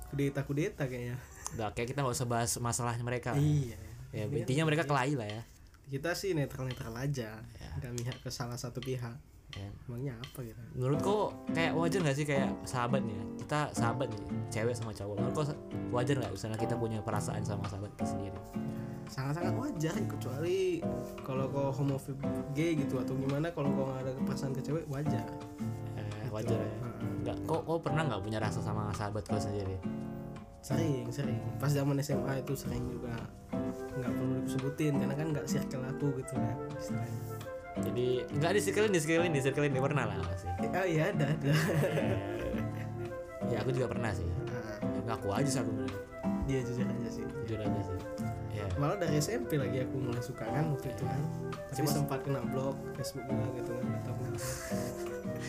[0.10, 1.18] Kudeta-kudeta kayaknya.
[1.56, 3.80] udah kayak kita nggak usah bahas masalahnya mereka Iya.
[4.12, 5.44] ya intinya mereka kelahi lah ya
[5.86, 7.38] Kita sih netral-netral aja.
[7.38, 7.70] Ya.
[7.78, 9.16] Enggak mihak ke salah satu pihak.
[9.56, 9.70] Ya.
[9.88, 10.60] Emangnya apa gitu?
[10.76, 13.24] menurut kok kayak wajar nggak sih kayak sahabat nih ya?
[13.46, 15.46] kita sahabat nih cewek sama cowok menurut kok
[15.96, 18.40] wajar nggak misalnya kita punya perasaan sama sahabat kita sendiri
[19.06, 20.82] Sangat-sangat wajar kecuali
[21.22, 22.18] kalau kau homofob
[22.58, 25.24] gay gitu atau gimana kalau kau nggak ada perasaan ke cewek wajar.
[25.96, 26.74] eh, wajar ya
[27.24, 29.78] nggak kok kok pernah nggak punya rasa sama sahabat kau sendiri
[30.66, 31.38] Sering, sering.
[31.62, 33.14] Pas zaman SMA itu sering juga
[34.02, 37.22] nggak perlu disebutin karena kan nggak circle aku gitu kan istilahnya.
[37.78, 41.26] Jadi nggak di circle di circle di circle ini pernah lah sih Oh iya ada
[41.28, 41.52] ada.
[43.52, 44.36] ya aku juga pernah sih ya,
[45.06, 45.72] ngaku aja sih aku
[46.46, 47.26] dia jujur aja sih.
[47.44, 47.98] jujur aja sih
[48.54, 51.22] ya Malah dari SMP lagi aku mulai suka kan waktu itu kan.
[51.66, 53.84] Tapi Cuma- sempat kena blok Facebook juga gitu kan.
[53.84, 54.24] kenapa.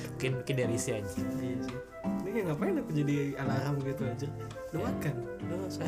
[0.09, 1.77] mungkin mungkin dari si anjing Iya sih.
[2.27, 4.29] Ini ngapain aku jadi alarm gitu aja?
[4.69, 5.81] Udah makan, udah masuk.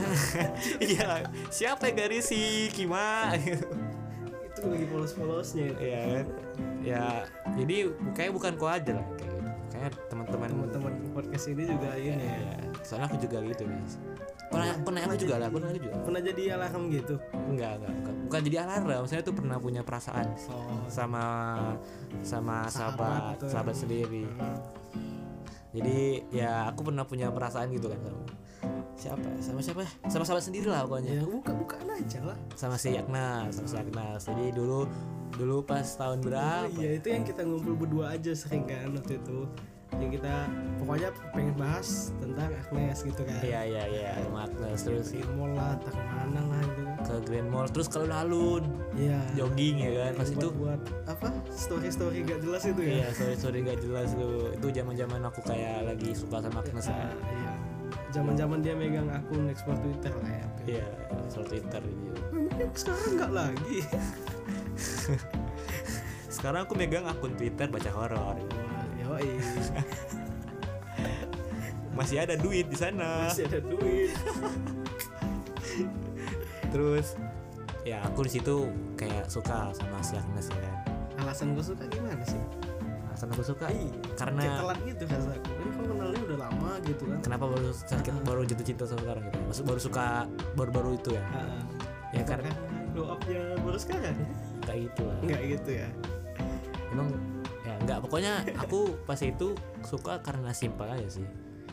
[0.81, 1.09] iya
[1.49, 3.35] siapa yang dari si Kima
[4.59, 5.67] itu lagi polos-polosnya.
[5.79, 6.27] Ya kan
[6.83, 7.05] ya
[7.59, 7.77] jadi
[8.15, 9.51] kayak bukan kau aja lah kayak gitu.
[9.69, 12.37] Kayak teman-teman Teman-teman podcast ini juga ini ya.
[12.51, 13.95] ya, soalnya aku juga gitu guys
[14.49, 15.91] pernah pernah aku juga lah aku pernah juga.
[16.09, 17.15] Pernah jadi alarm gitu.
[17.53, 19.05] enggak enggak bukan, bukan jadi alarm.
[19.05, 21.25] Saya tuh pernah punya perasaan Oh, sama
[22.25, 23.49] sama sahabat ya.
[23.53, 24.25] sahabat sendiri
[25.75, 25.99] jadi
[26.33, 28.23] ya aku pernah punya perasaan gitu kan sama
[28.99, 29.91] siapa sama siapa ya?
[30.11, 32.39] sama sahabat sendiri lah pokoknya ya buka-bukaan aja lah.
[32.59, 34.91] sama si Agnes sama si Agnes jadi dulu
[35.39, 39.21] dulu pas tahun Oh, berapa iya itu yang kita ngumpul berdua aja sering kan waktu
[39.21, 39.45] itu.
[40.01, 40.35] Yang kita
[40.81, 43.39] pokoknya pengen bahas tentang Agnes gitu kan.
[43.45, 46.85] iya iya iya Agnes terus Di mall lah, entah ke mana lah itu.
[47.09, 47.67] Ke Grand Mall.
[47.67, 49.19] Terus kalau alun Iya.
[49.35, 50.13] jogging ya kan?
[50.15, 51.29] Pas itu buat apa?
[51.49, 52.93] Story story gak jelas itu ya?
[52.93, 56.87] Iya sorry sorry gak jelas tuh itu zaman zaman aku kayak lagi suka sama Agnes
[56.87, 57.09] Ah, ya.
[57.33, 57.53] iya.
[58.09, 60.47] Zaman zaman dia megang akun ekspor twitter lah ya.
[60.69, 60.87] Iya
[61.27, 62.13] soal Twitter gitu.
[62.75, 63.79] Sekarang nggak lagi.
[66.29, 68.37] Sekarang aku megang akun Twitter baca horor.
[69.01, 69.29] Yoi.
[71.97, 73.27] Masih ada duit di sana.
[73.27, 74.13] Masih ada duit
[76.69, 77.17] terus
[77.87, 78.69] ya aku di situ
[79.01, 80.75] kayak suka sama si Agnes ya kan.
[81.25, 82.41] Alasan gue suka gimana sih?
[83.11, 87.19] Alasan aku suka Iya, karena telat gitu rasa aku kan kenalnya udah lama gitu kan.
[87.25, 90.05] Kenapa baru sakit baru jatuh cinta sama sekarang gitu maksud baru suka
[90.55, 91.25] baru-baru itu ya?
[91.35, 91.63] Ah,
[92.15, 92.53] ya karena
[92.95, 94.17] glow up-nya baru sekarang?
[94.63, 95.17] Kayak gitu lah.
[95.25, 95.89] Enggak gitu ya?
[96.93, 97.09] Emang
[97.67, 97.99] ya nggak.
[98.05, 101.27] Pokoknya aku pas itu suka karena simpel aja sih.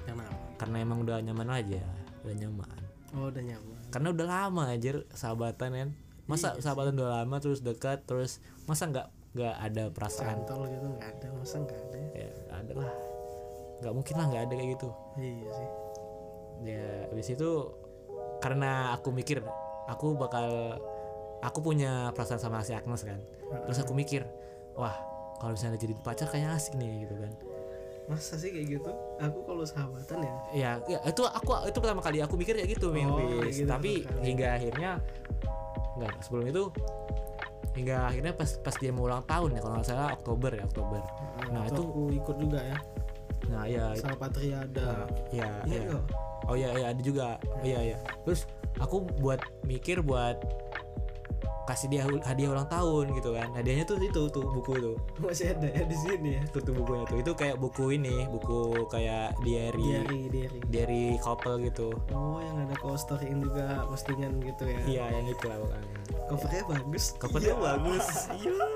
[0.08, 1.84] Kenapa karena emang udah nyaman aja
[2.26, 2.80] udah nyaman.
[3.14, 5.90] Oh udah nyaman karena udah lama aja sahabatan kan.
[6.26, 10.42] Masa sahabatan udah lama terus dekat terus masa nggak nggak ada perasaan?
[10.46, 11.28] Cantol gitu nggak ada.
[11.38, 12.00] Masa nggak ada?
[12.16, 12.94] Ya nggak ada lah.
[13.84, 14.90] Nggak mungkin lah nggak ada kayak gitu.
[15.22, 15.70] Iya sih.
[16.66, 17.50] Ya habis itu
[18.42, 19.44] karena aku mikir
[19.86, 20.80] aku bakal
[21.46, 23.22] aku punya perasaan sama si Agnes kan.
[23.70, 24.26] Terus aku mikir
[24.76, 24.96] wah
[25.40, 27.34] kalau misalnya jadi pacar kayaknya asik nih gitu kan
[28.06, 28.92] masa sih kayak gitu?
[29.18, 30.34] Aku kalau sahabatan ya?
[30.54, 34.62] Ya, ya itu aku itu pertama kali aku mikir kayak gitu Oh, gitu tapi hingga
[34.62, 35.02] akhirnya
[35.96, 36.64] enggak sebelum itu
[37.76, 41.02] hingga akhirnya pas pas dia mau ulang tahun ya kalau nggak salah Oktober ya Oktober.
[41.52, 42.78] Nah Waktu itu aku ikut juga ya.
[43.52, 44.88] Nah ya sama Patria ada.
[45.30, 46.06] Ya iya ya nggak?
[46.46, 47.28] oh ya ya ada juga.
[47.52, 47.98] Oh, iya iya.
[48.24, 48.48] Terus
[48.80, 50.40] aku buat mikir buat
[51.66, 53.50] kasih dia hadiah ulang tahun gitu kan.
[53.52, 54.92] Hadiahnya tuh itu tuh buku itu.
[55.26, 56.44] Masih ada ya di sini ya.
[56.50, 57.18] Tuh, tuh bukunya tuh.
[57.20, 59.82] Itu kayak buku ini buku kayak diary.
[60.02, 60.60] Diary diary.
[60.70, 61.92] Diary couple gitu.
[62.14, 64.80] Oh yang ada kau storyin juga postingan gitu ya.
[64.86, 65.90] Iya yang itu lah pokoknya.
[66.26, 67.04] Covernya bagus.
[67.18, 67.62] Covernya Iya.
[67.62, 68.08] bagus.
[68.36, 68.68] Iya.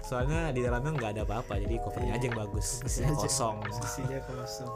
[0.00, 2.80] Soalnya di dalamnya nggak ada apa-apa jadi covernya aja yang bagus.
[2.80, 3.56] Isinya kosong.
[3.68, 4.72] Isinya kosong.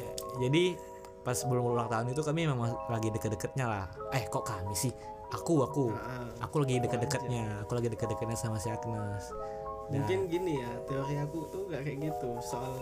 [0.00, 0.08] Ya,
[0.40, 0.80] jadi
[1.20, 3.84] pas sebelum ulang tahun itu kami memang lagi deket-deketnya lah.
[4.16, 4.92] Eh kok kami sih
[5.30, 5.84] aku aku.
[6.42, 7.64] Aku lagi deket-deketnya.
[7.66, 9.30] Aku lagi deket-deketnya sama si Agnes.
[9.90, 12.74] Dan- mungkin gini ya teori aku tuh gak kayak gitu soal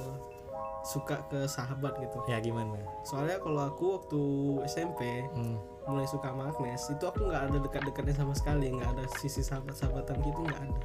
[0.85, 2.21] suka ke sahabat gitu.
[2.29, 2.77] Ya gimana?
[3.05, 4.23] Soalnya kalau aku waktu
[4.69, 5.57] SMP hmm.
[5.89, 10.21] Mulai suka sama Agnes itu aku nggak ada dekat-dekatnya sama sekali nggak ada sisi sahabat-sahabatan
[10.21, 10.77] gitu nggak ada.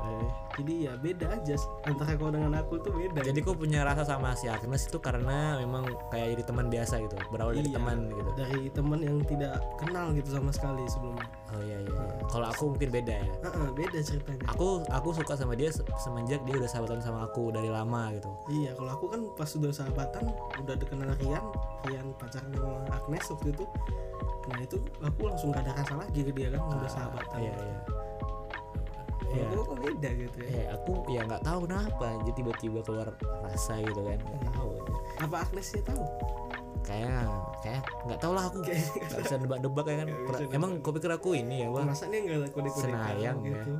[0.00, 0.28] Eh.
[0.54, 3.24] jadi ya beda aja antara kau dengan aku tuh beda.
[3.24, 7.16] Jadi aku punya rasa sama si Agnes itu karena memang kayak jadi teman biasa gitu
[7.30, 8.30] berawal dari Iya, teman gitu.
[8.36, 11.24] dari teman yang tidak kenal gitu sama sekali sebelumnya.
[11.50, 12.14] Oh iya iya, iya.
[12.28, 13.26] kalau aku mungkin beda ya.
[13.40, 14.44] Ah, ah, beda ceritanya.
[14.52, 18.28] Aku aku suka sama dia se- semenjak dia udah sahabatan sama aku dari lama gitu.
[18.52, 20.28] Iya kalau aku kan pas sudah sahabatan
[20.60, 21.44] udah dikenal Rian
[21.88, 23.64] Rian pacaran sama Agnes waktu itu
[24.50, 27.38] nah itu aku langsung gak ada rasa lagi ke dia kan udah sahabatan.
[27.38, 27.78] iya iya.
[29.30, 29.46] Iya.
[29.54, 30.50] aku kok beda gitu ya?
[30.50, 33.08] Eh, aku ya nggak tahu kenapa jadi tiba-tiba keluar
[33.46, 34.70] rasa gitu kan nggak tahu
[35.22, 36.02] apa Agnesnya tahu?
[36.82, 37.30] Kayak
[37.62, 38.58] kayak nggak tahu lah aku.
[38.66, 40.08] Nggak bisa nebak-nebak ya kan.
[40.10, 40.50] Nebak.
[40.50, 43.54] emang kau pikir aku ini ya bang masa dia nggak kode-kode Senayang, ya.
[43.54, 43.72] gitu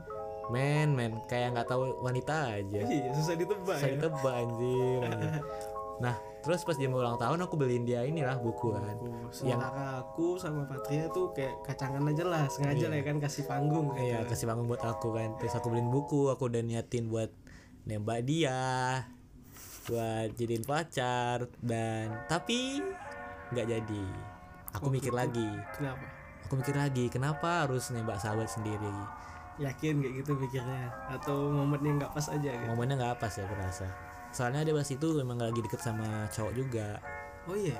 [0.50, 2.80] men men kayak nggak tahu wanita aja.
[2.82, 4.02] Iya susah ditebak saya ya.
[4.02, 5.30] tebak anjir, anjir.
[6.04, 8.96] nah terus pas dia mau ulang tahun aku beliin dia inilah buku kan.
[8.96, 13.44] Oh, sementara aku sama Patria tuh kayak kacangan aja lah sengaja lah ya kan kasih
[13.44, 14.08] panggung gitu.
[14.08, 15.36] iya kasih bangun buat aku kan.
[15.36, 17.28] Terus aku beliin buku aku udah niatin buat
[17.84, 18.60] nembak dia
[19.88, 22.80] buat jadiin pacar dan tapi
[23.52, 24.04] nggak jadi.
[24.80, 25.48] Aku mikir lagi.
[25.76, 26.04] Kenapa?
[26.48, 28.96] Aku mikir lagi kenapa harus nembak sahabat sendiri?
[29.60, 32.68] Yakin kayak gitu pikirnya atau momennya nggak pas aja gitu?
[32.72, 36.52] Momennya nggak pas ya aku rasa soalnya dia pas itu memang lagi deket sama cowok
[36.54, 36.98] juga.
[37.50, 37.78] Oh iya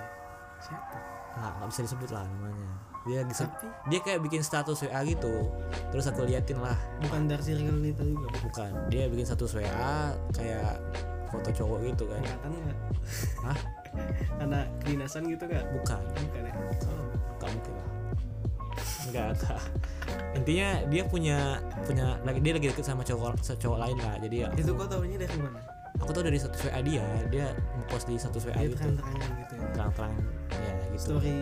[0.61, 0.97] siapa?
[1.39, 2.71] Ah nggak bisa disebut lah namanya.
[3.09, 5.49] Dia bisa tapi dia kayak bikin status WA gitu.
[5.95, 6.77] Terus aku liatin lah.
[7.01, 8.29] Bukan dari circle kita juga?
[8.45, 8.71] Bukan.
[8.93, 10.77] Dia bikin status WA kayak
[11.33, 12.21] foto cowok gitu kan.
[12.21, 12.79] Angkatan nggak?
[13.47, 13.59] Hah?
[14.45, 15.65] anak kedinasan gitu nggak?
[15.81, 16.03] Bukan.
[16.03, 16.53] Bukan ya?
[16.53, 17.07] Oh.
[17.41, 17.89] nggak mungkin lah.
[19.09, 19.61] Nggak nggak.
[20.37, 21.39] Intinya dia punya
[21.89, 24.15] punya lagi dia lagi deket sama cowok cowok lain lah.
[24.21, 28.07] Jadi ya itu kau tahunya dari mana aku tuh dari status WA dia dia ngepost
[28.07, 29.67] di status WA gitu terang-terangan gitu ya?
[29.75, 30.13] Terang-terang
[30.51, 31.01] ya gitu.
[31.01, 31.39] Story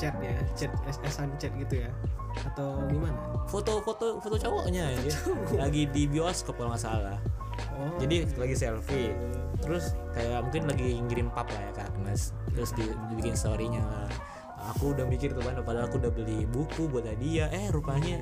[0.00, 1.90] chat ya chat SS-an chat gitu ya?
[2.48, 3.16] Atau gimana?
[3.46, 5.00] Foto-foto foto cowoknya ya
[5.54, 7.18] lagi di bioskop kalau nggak salah.
[7.74, 7.94] Oh.
[8.02, 9.14] Jadi lagi selfie.
[9.62, 12.34] Terus kayak mungkin lagi ngirim pap lah ya ke Agnes.
[12.54, 13.82] Terus di- dibikin storynya.
[13.82, 14.10] Lah
[14.74, 17.46] aku udah mikir tuh kan padahal aku udah beli buku buat dia.
[17.54, 18.18] Eh rupanya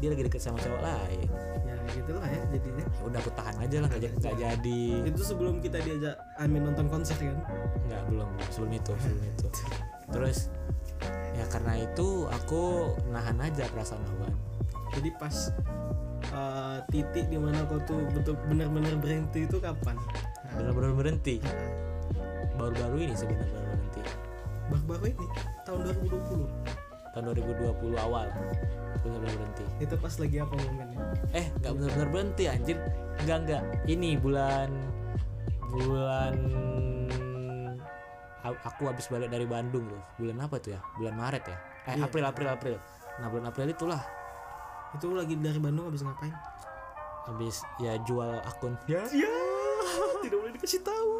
[0.00, 1.28] dia lagi deket sama cowok lain.
[1.28, 1.49] ya
[1.94, 2.84] gitulah ya jadinya.
[2.86, 4.82] Ya udah aku tahan aja lah nggak ja- nggak jadi.
[5.08, 7.38] itu sebelum kita diajak Amin nonton konser kan?
[7.86, 8.28] Nggak belum.
[8.52, 9.46] Sebelum itu sebelum itu.
[10.10, 10.38] Terus
[11.34, 14.34] ya karena itu aku nahan aja perasaan awan
[14.90, 15.54] jadi pas
[16.34, 19.96] eh, titik di mana kau tuh betul benar-benar berhenti itu kapan?
[19.96, 21.38] Nah, benar-benar berhenti.
[22.58, 24.00] Baru-baru ini sih benar-benar berhenti.
[24.68, 25.26] Baru-baru ini
[25.64, 28.26] tahun 2020 tahun 2020 awal.
[29.00, 29.64] Benar-benar berhenti.
[29.80, 30.98] Itu pas lagi apa momennya?
[31.34, 32.76] Eh nggak benar-benar berhenti anjir.
[33.24, 33.62] Nggak nggak.
[33.88, 34.68] Ini bulan
[35.70, 36.34] bulan
[38.40, 40.80] aku habis balik dari Bandung tuh bulan apa tuh ya?
[40.96, 41.58] Bulan Maret ya?
[41.86, 42.06] Eh Iya.
[42.06, 42.74] April April April.
[43.20, 44.02] Nah bulan April itulah.
[44.96, 46.34] Itu lagi dari Bandung habis ngapain?
[47.30, 48.74] Habis ya jual akun.
[48.90, 49.30] Ya ya.
[50.24, 51.14] Tidak boleh dikasih tahu.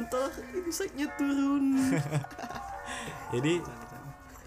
[0.00, 1.76] Entah insight-nya turun.
[3.34, 3.60] Jadi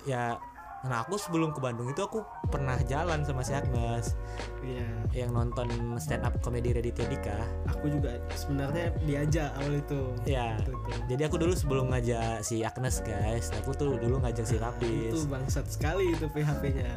[0.07, 0.33] ya
[0.81, 4.17] nah aku sebelum ke Bandung itu aku pernah jalan sama si Agnes.
[4.65, 4.85] Iya.
[5.25, 5.67] Yang nonton
[6.01, 7.37] stand up komedi Raditya Dika
[7.69, 10.01] aku juga sebenarnya diajak awal itu.
[10.25, 10.91] Ya Itu, itu.
[11.11, 15.25] jadi aku dulu sebelum ngajak si Agnes guys aku tuh dulu ngajak si itu Rapis
[15.25, 16.91] bangsat sekali itu PHP-nya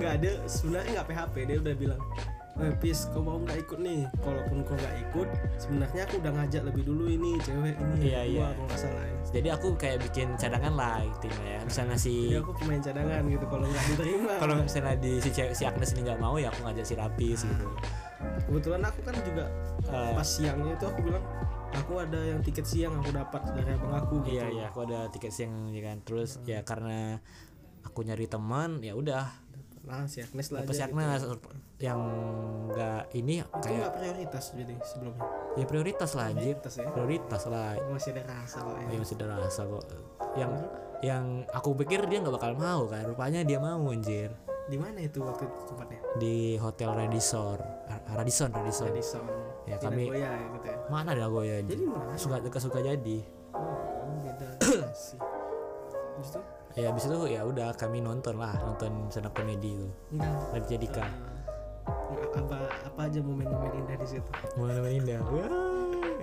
[0.00, 2.02] nggak ada sebenarnya nggak PHP dia udah bilang
[2.54, 4.06] Eh, Pis, kau mau nggak ikut nih?
[4.16, 5.26] Kalaupun kau nggak ikut,
[5.56, 8.46] sebenarnya aku udah ngajak lebih dulu ini cewek ini Iya, iya.
[8.48, 9.02] kalau nggak salah.
[9.02, 9.12] ya.
[9.32, 13.44] jadi aku kayak bikin cadangan lah intinya ya misalnya si Jadi aku pemain cadangan gitu
[13.44, 14.32] kalau nggak diterima.
[14.42, 17.40] kalau misalnya di si, cewek- si Agnes ini nggak mau ya aku ngajak si Rapis
[17.42, 17.66] gitu
[18.44, 19.44] kebetulan aku kan juga
[19.84, 21.24] Eh, pas siangnya itu aku bilang
[21.72, 24.32] aku ada yang tiket siang aku dapat dari abang aku gitu.
[24.32, 27.18] iya iya aku ada tiket siang ya kan terus ya karena
[27.82, 29.28] aku nyari teman ya udah
[29.84, 30.84] Nah, si Agnes lah si gitu.
[30.86, 31.20] Agnes
[31.78, 32.00] yang
[32.66, 35.24] nggak ini Itu kayak prioritas jadi sebelumnya.
[35.54, 36.88] ya prioritas lah anjir Prioritas ya.
[36.88, 38.88] prioritas lah Masih ada rasa lah ya.
[38.90, 39.84] yang sudah rasa kok
[40.34, 40.52] yang
[41.00, 44.32] yang aku pikir dia nggak bakal mau kan rupanya dia mau anjir
[44.64, 46.00] Di mana itu waktu itu tempatnya?
[46.16, 47.60] di hotel Radisson
[48.08, 49.28] Radisson Radisson Di Sound.
[49.64, 50.78] Ya, Di kami- Nagoya ya gitu ya.
[50.88, 52.12] mana ada gue ya Jadi anjir mana?
[52.16, 53.18] suka suka suka jadi
[53.52, 54.48] Oh, beda
[54.96, 55.20] sih.
[55.20, 56.40] Habis itu
[56.74, 59.86] ya habis itu ya udah kami nonton lah nonton stand up komedi itu.
[60.10, 61.06] Enggak Raditya Dika
[61.84, 62.56] Nggak, apa
[62.86, 64.30] apa aja momen-momen indah di situ.
[64.56, 65.20] momen indah.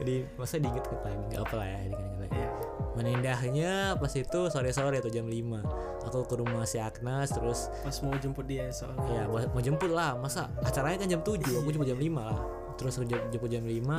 [0.02, 1.24] Jadi masa diinget ke lagi?
[1.30, 2.34] Nggak apa lah ya diinget lagi.
[2.34, 2.50] Iya.
[2.92, 5.64] menindahnya pas itu sore-sore atau jam 5
[6.04, 9.08] aku ke rumah si Agnes terus Pas mau jemput dia soalnya.
[9.08, 10.18] ya mau, mau jemput lah.
[10.18, 12.40] Masa acaranya kan jam 7 aku cuma jam 5 lah.
[12.76, 13.96] Terus aku jam- jemput jam 5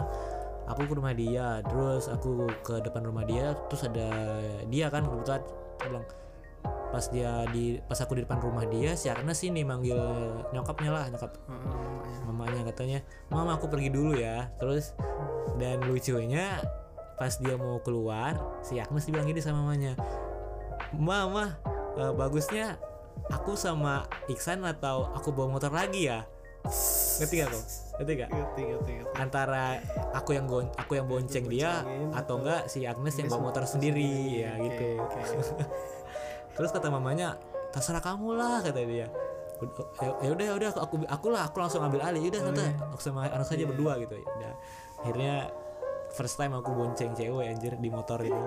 [0.67, 1.65] aku ke rumah dia.
[1.65, 2.31] Terus aku
[2.61, 4.09] ke depan rumah dia terus ada
[4.67, 5.41] dia kan kebetulan
[5.81, 6.05] bilang
[6.93, 9.97] pas dia di pas aku di depan rumah dia si Agnes ini manggil
[10.53, 12.21] nyokapnya lah nyokap Heeh, mamanya.
[12.29, 14.53] mamanya katanya mama aku pergi dulu ya.
[14.61, 14.93] Terus
[15.57, 16.61] dan lucunya
[17.17, 19.97] pas dia mau keluar si Agnes dibilang gini sama mamanya
[20.93, 21.57] mama
[21.97, 22.77] eh, bagusnya
[23.29, 26.29] aku sama Iksan atau aku bawa motor lagi ya?
[27.19, 27.65] Ngerti gak kok
[27.99, 29.15] ngerti gak Ngerti, ngerti, ngerti.
[29.17, 29.83] antara
[30.13, 32.11] aku yang gon aku yang bonceng dia boncengin.
[32.15, 34.87] atau enggak si Agnes yang bawa motor sendiri ya gitu.
[35.01, 35.21] Oke.
[36.53, 37.37] terus kata mamanya
[37.73, 39.09] terserah kamu lah kata dia.
[40.03, 42.23] Ya ya udah ya udah aku aku aku lah aku langsung ambil alih.
[42.29, 44.19] Udah tante aku sama anak saja berdua gitu.
[44.19, 44.51] Ya
[45.03, 45.51] akhirnya
[46.13, 48.45] first time aku bonceng cewek anjir di motor itu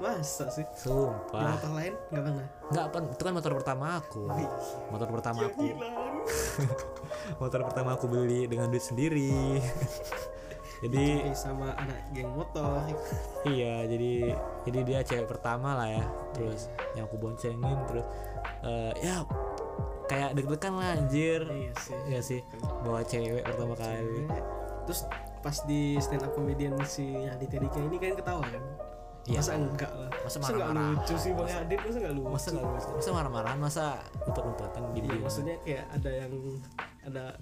[0.00, 0.64] Masa sih?
[0.64, 2.46] Di sumpah motor lain nggak pernah.
[2.72, 4.22] nggak apa itu kan motor pertama aku.
[4.88, 5.66] Motor pertama aku.
[7.42, 9.60] motor pertama aku beli dengan duit sendiri
[10.80, 12.80] jadi sama anak geng motor.
[13.44, 14.12] Iya, jadi
[14.64, 16.04] jadi dia cewek pertama lah ya.
[16.32, 18.06] Terus yang aku boncengin terus
[18.64, 19.24] eh, ya
[20.08, 21.40] kayak deg-degan lah anjir.
[21.46, 21.96] Iya sih.
[22.08, 22.40] Iya sih,
[22.82, 24.24] bawa cewek pertama kali.
[24.88, 25.00] Terus
[25.40, 28.64] pas di stand up comedian si Raditya Dika ini kan ketawa kan?
[29.28, 29.40] Iya.
[29.44, 30.10] Masa enggak lah?
[30.24, 30.88] Masa marah-marah?
[30.96, 31.78] lucu sih Bang Adit?
[31.84, 32.28] Masa enggak lucu?
[32.32, 32.88] Masa nggak lucu?
[32.96, 33.54] Masa marah-marah?
[33.60, 33.84] Masa
[34.24, 36.32] umpet-umpetan di Iya, maksudnya kayak ada yang
[37.00, 37.32] ada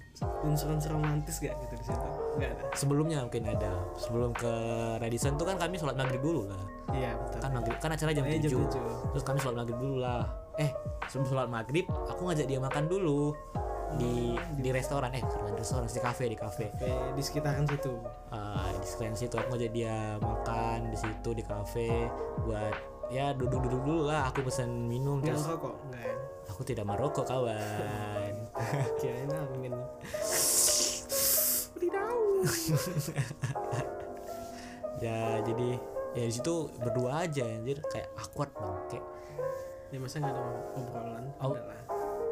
[0.47, 2.07] unsur-unsur romantis gak gitu di situ?
[2.39, 2.63] Enggak ada.
[2.75, 3.71] Sebelumnya mungkin ada.
[3.99, 4.53] Sebelum ke
[5.03, 6.63] Radisson tuh kan kami sholat maghrib dulu lah.
[6.95, 7.39] Iya, betul.
[7.43, 8.83] Kan maghrib kan acara jam jam 7 tujuh.
[9.15, 10.23] Terus kami sholat maghrib dulu lah.
[10.55, 10.71] Eh
[11.11, 13.35] sebelum sholat maghrib aku ngajak dia makan dulu
[13.97, 16.69] di di restoran eh bukan restoran di kafe di kafe
[17.17, 17.97] di sekitaran situ.
[18.29, 22.05] uh, di sekalian situ aku ngajak dia makan di situ di kafe
[22.45, 22.75] buat
[23.09, 26.15] ya duduk-duduk dulu lah aku pesan minum terus rokok, enggak ya?
[26.53, 28.28] aku tidak merokok kawan
[28.99, 29.73] Kirain angin.
[31.79, 32.09] Tidak.
[34.99, 35.69] ya jadi
[36.11, 38.99] ya di situ berdua aja anjir kayak awkward bangke
[39.89, 40.43] Ya masa enggak ada
[40.77, 41.25] obrolan?
[41.41, 41.57] Oh.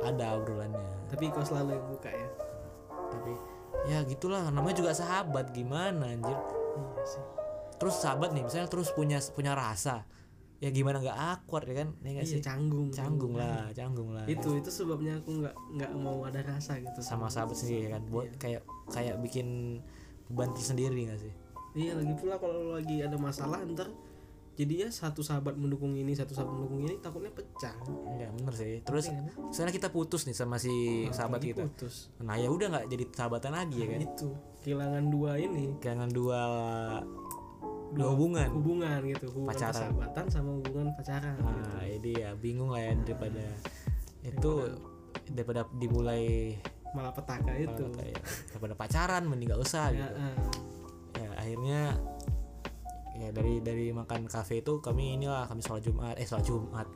[0.05, 2.29] Ada obrolannya Tapi kau selalu yang buka ya.
[3.07, 3.33] tapi
[3.87, 7.23] ya gitulah namanya juga sahabat gimana anjir Iya sih.
[7.77, 10.03] terus sahabat nih misalnya terus punya punya rasa
[10.57, 11.89] ya gimana nggak awkward ya kan?
[12.01, 12.41] Ya nggak Iya, sih?
[12.41, 12.89] canggung.
[12.89, 14.25] canggung lah canggung lah.
[14.25, 16.97] Itu itu sebabnya aku nggak nggak mau ada rasa gitu.
[16.99, 18.01] Sama sahabat sendiri kan?
[18.07, 19.79] Buat kayak kayak bikin
[20.27, 21.33] beban tersendiri nggak sih?
[21.73, 23.93] Iya lagi pula kalau lagi ada masalah ntar
[24.57, 27.77] jadi ya satu sahabat mendukung ini satu sahabat mendukung ini takutnya pecah.
[28.17, 28.81] ya bener sih.
[28.81, 29.45] Terus Iya kan?
[29.45, 30.73] misalnya kita putus nih sama si
[31.13, 31.69] sahabat Lagi kita.
[31.69, 32.09] putus.
[32.17, 33.99] nah ya udah nggak jadi sahabatan lagi ya kan?
[34.01, 34.29] Itu.
[34.65, 35.77] Kehilangan dua ini.
[35.77, 36.41] Jangan dua
[37.93, 39.71] dua hubungan hubungan gitu hubungan Pacaran.
[39.71, 41.35] persahabatan sama hubungan pacaran.
[41.39, 43.45] nah jadi ya bingung lah ya daripada
[44.21, 44.51] itu
[45.29, 46.55] daripada dimulai
[46.87, 47.83] Malah petaka itu.
[47.93, 48.19] kayak
[48.49, 50.35] daripada pacaran mending gak usah Ya, gitu ah.
[51.15, 51.81] ya akhirnya
[53.13, 56.87] ya dari dari makan kafe itu kami inilah kami sholat jumat eh sholat jumat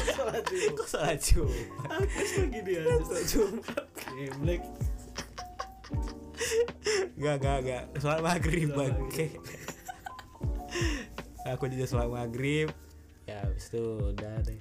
[0.00, 0.74] Sholat Jumat.
[0.74, 4.62] kok sholat jumat Agnes lagi dia sholat Jumat.
[7.20, 7.84] Gak, gak, gak.
[8.00, 9.36] Sholat maghrib bangke.
[11.52, 12.72] Aku juga sholat maghrib.
[13.28, 14.56] Ya, habis itu udah deh.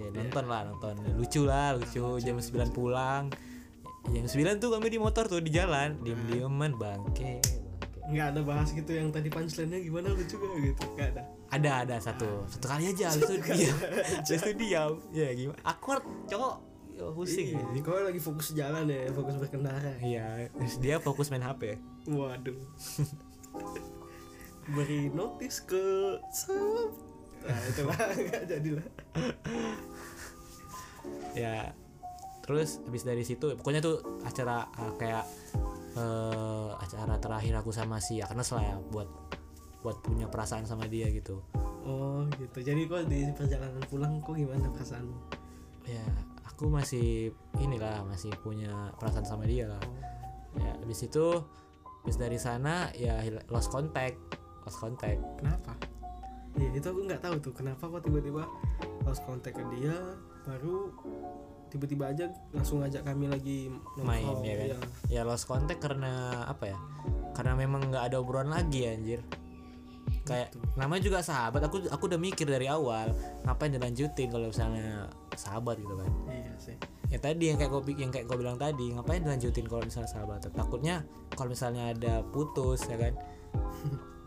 [0.00, 0.96] Ya, nonton lah, nonton.
[1.20, 2.16] Lucu lah, lucu.
[2.24, 3.28] Jam 9 pulang.
[4.08, 7.44] Jam 9 tuh kami di motor tuh di jalan, diem-dieman bangke.
[7.44, 7.64] bangke.
[8.04, 10.84] Nggak ada bahas gitu yang tadi punchline-nya gimana lucu gak gitu.
[10.96, 11.22] Nggak ada.
[11.52, 12.48] Ada, ada satu.
[12.48, 13.76] Satu kali aja, habis itu diam.
[14.24, 14.92] Habis itu diam.
[15.12, 15.60] Ya, gimana?
[15.68, 16.73] Awkward, cowok.
[16.94, 17.58] Ya, pusing.
[17.58, 19.98] Iya, Kau lagi fokus jalan ya, fokus berkendara.
[19.98, 21.74] Iya, terus dia fokus main HP.
[22.06, 22.54] Waduh.
[24.74, 26.94] Beri notis ke sub.
[27.44, 28.86] Nah, itulah nggak jadilah.
[31.34, 31.74] ya
[32.46, 35.24] terus habis dari situ pokoknya tuh acara uh, kayak
[35.98, 39.08] eh, acara terakhir aku sama si Agnes lah ya buat
[39.82, 41.42] buat punya perasaan sama dia gitu
[41.84, 42.64] Oh gitu.
[42.64, 45.16] Jadi kok di perjalanan pulang kok gimana perasaanmu?
[45.84, 46.00] ya
[46.48, 49.82] aku masih inilah masih punya perasaan sama dia lah.
[50.60, 51.42] Ya habis itu
[52.04, 53.18] habis dari sana ya
[53.50, 54.16] lost contact
[54.64, 55.20] lost contact.
[55.40, 55.72] Kenapa?
[56.54, 58.46] Iya itu aku nggak tahu tuh kenapa kok tiba-tiba
[59.02, 59.96] lost contact ke dia
[60.46, 60.94] baru
[61.74, 63.66] tiba-tiba aja langsung ngajak kami lagi
[63.98, 64.66] main ya kan?
[64.70, 64.78] iya.
[65.10, 66.78] ya lost contact karena apa ya?
[67.34, 69.20] Karena memang nggak ada obrolan lagi anjir.
[70.22, 73.10] Kayak namanya juga sahabat aku aku udah mikir dari awal
[73.42, 76.76] ngapain dilanjutin kalau misalnya sahabat gitu kan Iya sih.
[77.06, 80.42] ya tadi yang kayak kau yang kayak kau bilang tadi ngapain dilanjutin kalau misalnya sahabat
[80.46, 83.14] takutnya kalau misalnya ada putus ya kan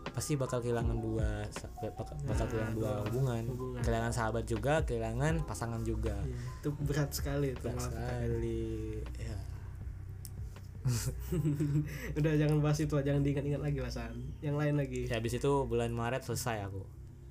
[0.08, 1.44] pasti bakal kehilangan dua
[1.92, 3.42] bakal, bakal kehilangan dua hubungan.
[3.46, 3.80] hubungan.
[3.80, 7.62] kehilangan sahabat juga kehilangan pasangan juga Iya, itu berat sekali itu.
[7.62, 8.64] Berat sekali
[9.14, 9.36] ya
[12.16, 14.14] Udah jangan bahas itu jangan diingat-ingat lagi lah San.
[14.40, 15.00] Yang lain lagi.
[15.04, 16.80] ya habis itu bulan Maret selesai aku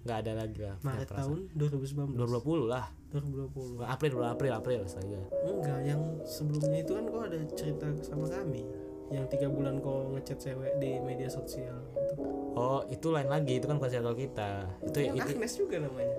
[0.08, 2.16] nggak ada lagi lah Maret tahun 2019.
[2.16, 3.84] 2020 lah 2020.
[3.84, 8.64] April bulan April April saja Enggak, yang sebelumnya itu kan kok ada cerita sama kami.
[9.08, 11.80] Yang tiga bulan kau ngechat cewek di media sosial.
[11.96, 12.24] Itu.
[12.56, 16.16] oh itu lain lagi itu kan bukan circle kita itu Yang itu Agnes juga namanya.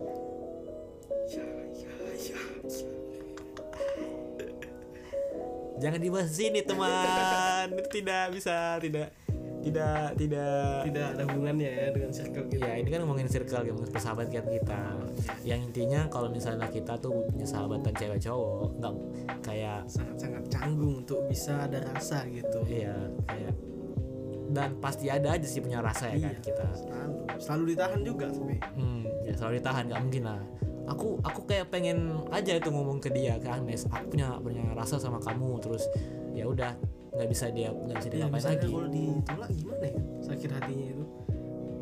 [1.28, 1.44] Ya,
[1.76, 2.38] ya, ya.
[5.78, 9.14] jangan dibahas di sini teman itu tidak bisa tidak
[9.58, 12.62] tidak tidak Tidak ada hubungannya ya dengan circle kita.
[12.62, 14.80] ya ini kan ngomongin circle ngomongin persahabatan kita
[15.42, 18.94] yang intinya kalau misalnya kita tuh punya sahabatan cewek cowok nggak
[19.40, 22.62] kayak Sangat-sangat canggung untuk bisa ada rasa gitu.
[22.64, 22.94] iya
[23.24, 23.52] kayak
[24.48, 27.16] dan pasti ada aja sih punya rasa ya kan Iya, kita Selalu.
[27.36, 28.56] Selalu ditahan juga tapi.
[28.74, 30.40] hmm ya selalu ditahan nggak mungkin lah
[30.88, 31.98] aku aku kayak pengen
[32.32, 35.84] aja itu ngomong ke dia ke Agnes aku punya punya rasa sama kamu terus
[36.32, 36.72] ya udah
[37.18, 38.70] nggak bisa dia nggak bisa Ya, diapain misalnya lagi.
[38.70, 39.98] kalau ditolak gimana ya?
[40.22, 41.04] Sakit hatinya itu.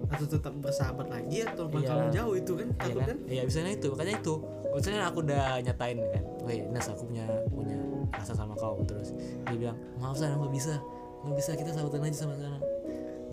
[0.07, 2.03] Atau tetap bersahabat lagi atau bakal Iya.
[2.05, 3.07] menjauh itu kan Iya takut kan?
[3.07, 3.19] kan?
[3.27, 4.35] Iya misalnya itu makanya itu.
[4.71, 7.79] Misalnya aku udah nyatain kan Woi Nas aku punya punya
[8.11, 8.81] rasa sama kau.
[8.83, 9.13] Terus
[9.45, 10.75] dia bilang maaf sana nggak bisa.
[11.21, 12.59] Nggak bisa kita sahabatan aja sama sana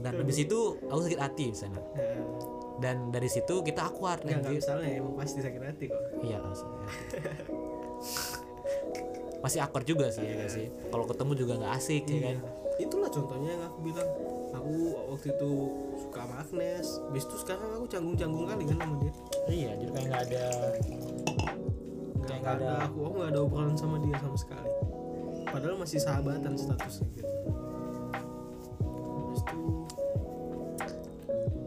[0.03, 1.79] dan habis itu aku sakit hati misalnya.
[1.79, 1.87] Nah,
[2.75, 6.01] dan dari situ kita awkward nggak nggak misalnya emang pasti sakit hati kok.
[6.19, 6.83] Iya maksudnya
[9.43, 10.71] pasti awkward juga sih ya nggak sih?
[10.87, 12.37] Kalau ketemu juga nggak asik ya kan?
[12.79, 14.09] Itulah contohnya yang aku bilang.
[14.53, 15.51] Aku waktu itu
[15.97, 19.13] suka sama Agnes bis itu sekarang aku canggung-canggung kali kan sama dia.
[19.49, 20.45] Iya jadi kayak nggak ada
[22.23, 24.71] Kayak nggak ada aku aku nggak ada obrolan sama dia sama sekali.
[25.49, 27.33] Padahal masih sahabatan statusnya gitu.
[29.19, 29.59] Habis itu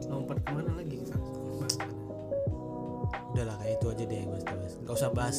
[0.09, 0.97] lompat ke mana lagi?
[1.03, 1.16] kita
[3.87, 5.39] itu aja deh bahas nggak usah bahas.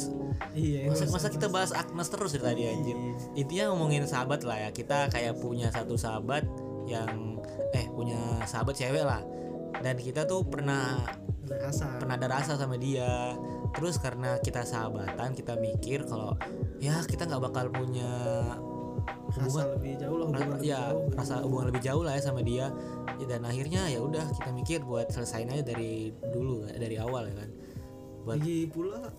[0.55, 1.71] Iya masa, masa kita bahas.
[1.75, 3.13] Agnes terus dari tadi anjir Iya.
[3.35, 4.69] intinya ngomongin sahabat lah ya.
[4.71, 6.47] Kita kayak punya satu sahabat
[6.87, 7.43] yang
[7.75, 8.17] eh punya
[8.47, 9.19] sahabat cewek lah.
[9.83, 11.03] Dan kita tuh pernah
[11.47, 13.35] ada rasa pernah ada rasa sama dia.
[13.75, 16.39] Terus karena kita sahabatan kita mikir kalau
[16.79, 18.07] ya kita nggak bakal punya
[19.27, 19.67] rasa hubungan.
[19.75, 21.03] lebih jauh lah hubungan ya jauh.
[21.11, 22.71] rasa hubungan lebih jauh lah ya sama dia.
[23.17, 27.49] Dan akhirnya ya udah kita mikir buat selesain aja dari dulu dari awal ya kan
[28.27, 29.13] lagi pula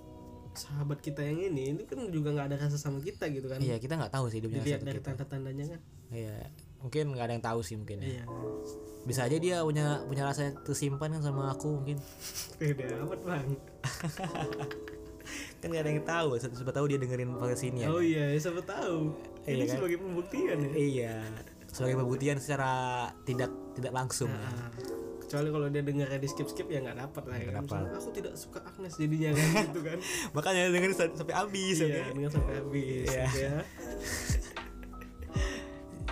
[0.59, 3.63] sahabat kita yang ini itu kan juga nggak ada rasa sama kita gitu kan.
[3.63, 5.09] Iya kita nggak tahu sih dia punya rasa dari kita.
[5.15, 5.81] tanda-tandanya kan?
[6.11, 6.37] Iya
[6.79, 8.09] mungkin nggak ada yang tahu sih mungkin ya.
[8.19, 8.25] Iya.
[9.07, 11.99] Bisa aja dia punya punya rasa yang tersimpan kan sama aku mungkin.
[12.59, 13.49] Beda amat bang.
[15.59, 17.89] Kan gak ada yang tahu siapa tahu dia dengerin podcast ini ya.
[17.91, 19.13] Oh iya ya, siapa tahu.
[19.45, 19.77] Iya ini kan?
[19.79, 20.71] sebagai pembuktian ya.
[20.75, 21.15] Iya
[21.69, 22.73] sebagai pembuktian secara
[23.29, 24.51] tidak tidak langsung ya.
[25.29, 27.49] Kecuali kalau dia dengar di skip skip ya nggak dapat lah ya.
[27.51, 27.63] Kan.
[27.63, 29.99] Misalnya, aku tidak suka Agnes jadinya kan gitu kan.
[30.37, 33.27] Makanya dengerin sa- sampai habis iya dengan sampai habis Iya.
[33.29, 33.55] ya.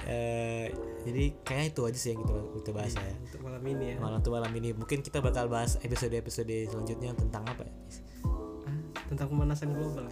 [0.07, 0.71] Eh,
[1.03, 3.11] jadi kayaknya itu aja sih yang kita kita bahas ya.
[3.19, 3.97] untuk malam ini ya.
[3.99, 4.71] Malam tuh malam ini.
[4.71, 7.75] Mungkin kita bakal bahas episode episode selanjutnya tentang apa ya
[9.07, 10.07] tentang pemanasan global.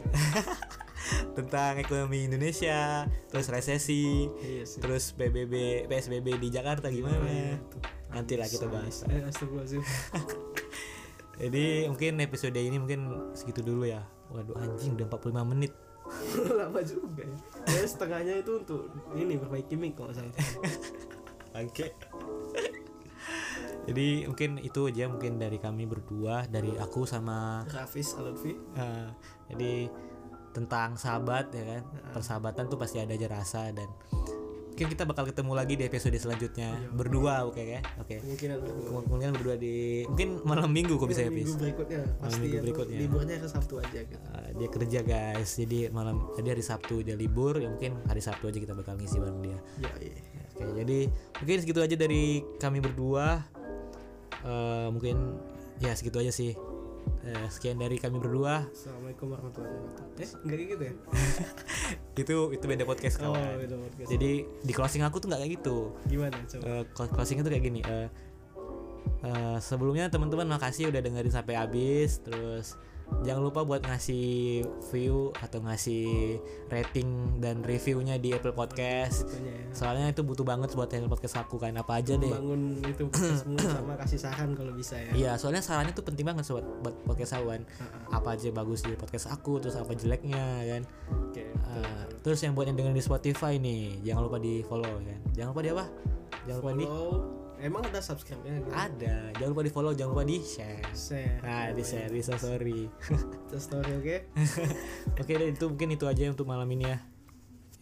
[1.35, 4.79] Tentang ekonomi Indonesia terus resesi iya sih.
[4.79, 7.19] terus PBB PSBB di Jakarta gimana?
[7.23, 7.83] Iya, tuh.
[8.15, 9.03] Nanti lah kita bahas.
[9.11, 9.27] Eh,
[11.43, 14.07] jadi mungkin episode ini mungkin segitu dulu ya.
[14.31, 15.75] Waduh anjing udah 45 menit.
[16.59, 17.39] Lama juga ya.
[17.75, 20.35] Ya setengahnya itu untuk ini perbaiki mic kalau nggak salah
[21.67, 21.87] Oke.
[23.85, 29.09] Jadi mungkin itu aja mungkin dari kami berdua, dari aku sama Rafis Alutfi eh,
[29.53, 29.93] jadi
[30.57, 31.83] tentang sahabat ya kan.
[32.17, 33.91] Persahabatan tuh pasti ada aja rasa dan
[34.75, 37.79] mungkin kita bakal ketemu lagi di episode selanjutnya berdua oke ya.
[38.03, 38.19] Oke.
[38.19, 41.63] kemungkinan berdua Kemungkinan berdua di mungkin malam Minggu kok bisa ya, minggu Pis?
[41.63, 42.99] berikutnya pasti minggu ya, berikutnya.
[42.99, 45.51] liburnya ke Sabtu aja gitu Eh, dia kerja guys.
[45.55, 49.23] Jadi malam tadi hari Sabtu dia libur, ya mungkin hari Sabtu aja kita bakal ngisi
[49.23, 49.59] bareng dia.
[49.79, 50.99] ya iya Oke, jadi
[51.39, 53.47] mungkin segitu aja dari kami berdua.
[54.43, 55.39] Eh, mungkin
[55.79, 56.51] ya segitu aja sih.
[57.23, 58.67] Eh, sekian dari kami berdua.
[58.75, 60.95] Assalamualaikum warahmatullahi wabarakatuh eh enggak kayak gitu ya
[62.15, 63.59] Itu itu beda podcast oh kawan.
[63.59, 65.77] beda podcast Jadi di closing aku tuh nggak kayak gitu.
[66.07, 67.81] gimana coba Eh, clo- closing itu kayak gini.
[67.83, 68.09] eh,
[69.23, 72.21] eh, sebelumnya teman-teman makasih udah dengerin sampai habis.
[72.21, 72.79] Terus
[73.25, 76.37] jangan lupa buat ngasih view atau ngasih
[76.69, 79.29] rating dan reviewnya di Apple Podcast.
[79.41, 82.31] Ya Soalnya itu butuh banget buat channel podcast aku kan apa aja deh.
[82.31, 83.05] bangun itu
[83.75, 87.37] sama kasih saran kalau bisa ya Iya, soalnya sarannya tuh penting banget sobat buat podcast
[87.41, 87.65] awan.
[87.65, 88.15] Heeh.
[88.15, 90.83] Apa aja bagus di podcast aku, terus apa jeleknya kan.
[91.11, 95.19] oke Eh, terus yang buat yang dengerin di Spotify nih, jangan lupa di follow kan.
[95.35, 95.85] Jangan lupa di apa?
[96.47, 99.33] Jangan lupa di follow emang ada subscribe nya gitu ada.
[99.41, 100.85] Jangan lupa di follow, jangan lupa di share.
[100.93, 102.81] share Nah, di share, di story.
[103.49, 104.17] The story oke
[105.25, 106.99] Oke deh, itu mungkin itu aja untuk malam ini ya.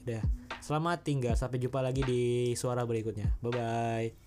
[0.06, 0.22] Udah.
[0.62, 3.34] Selamat tinggal, sampai jumpa lagi di suara berikutnya.
[3.42, 4.21] Bye bye.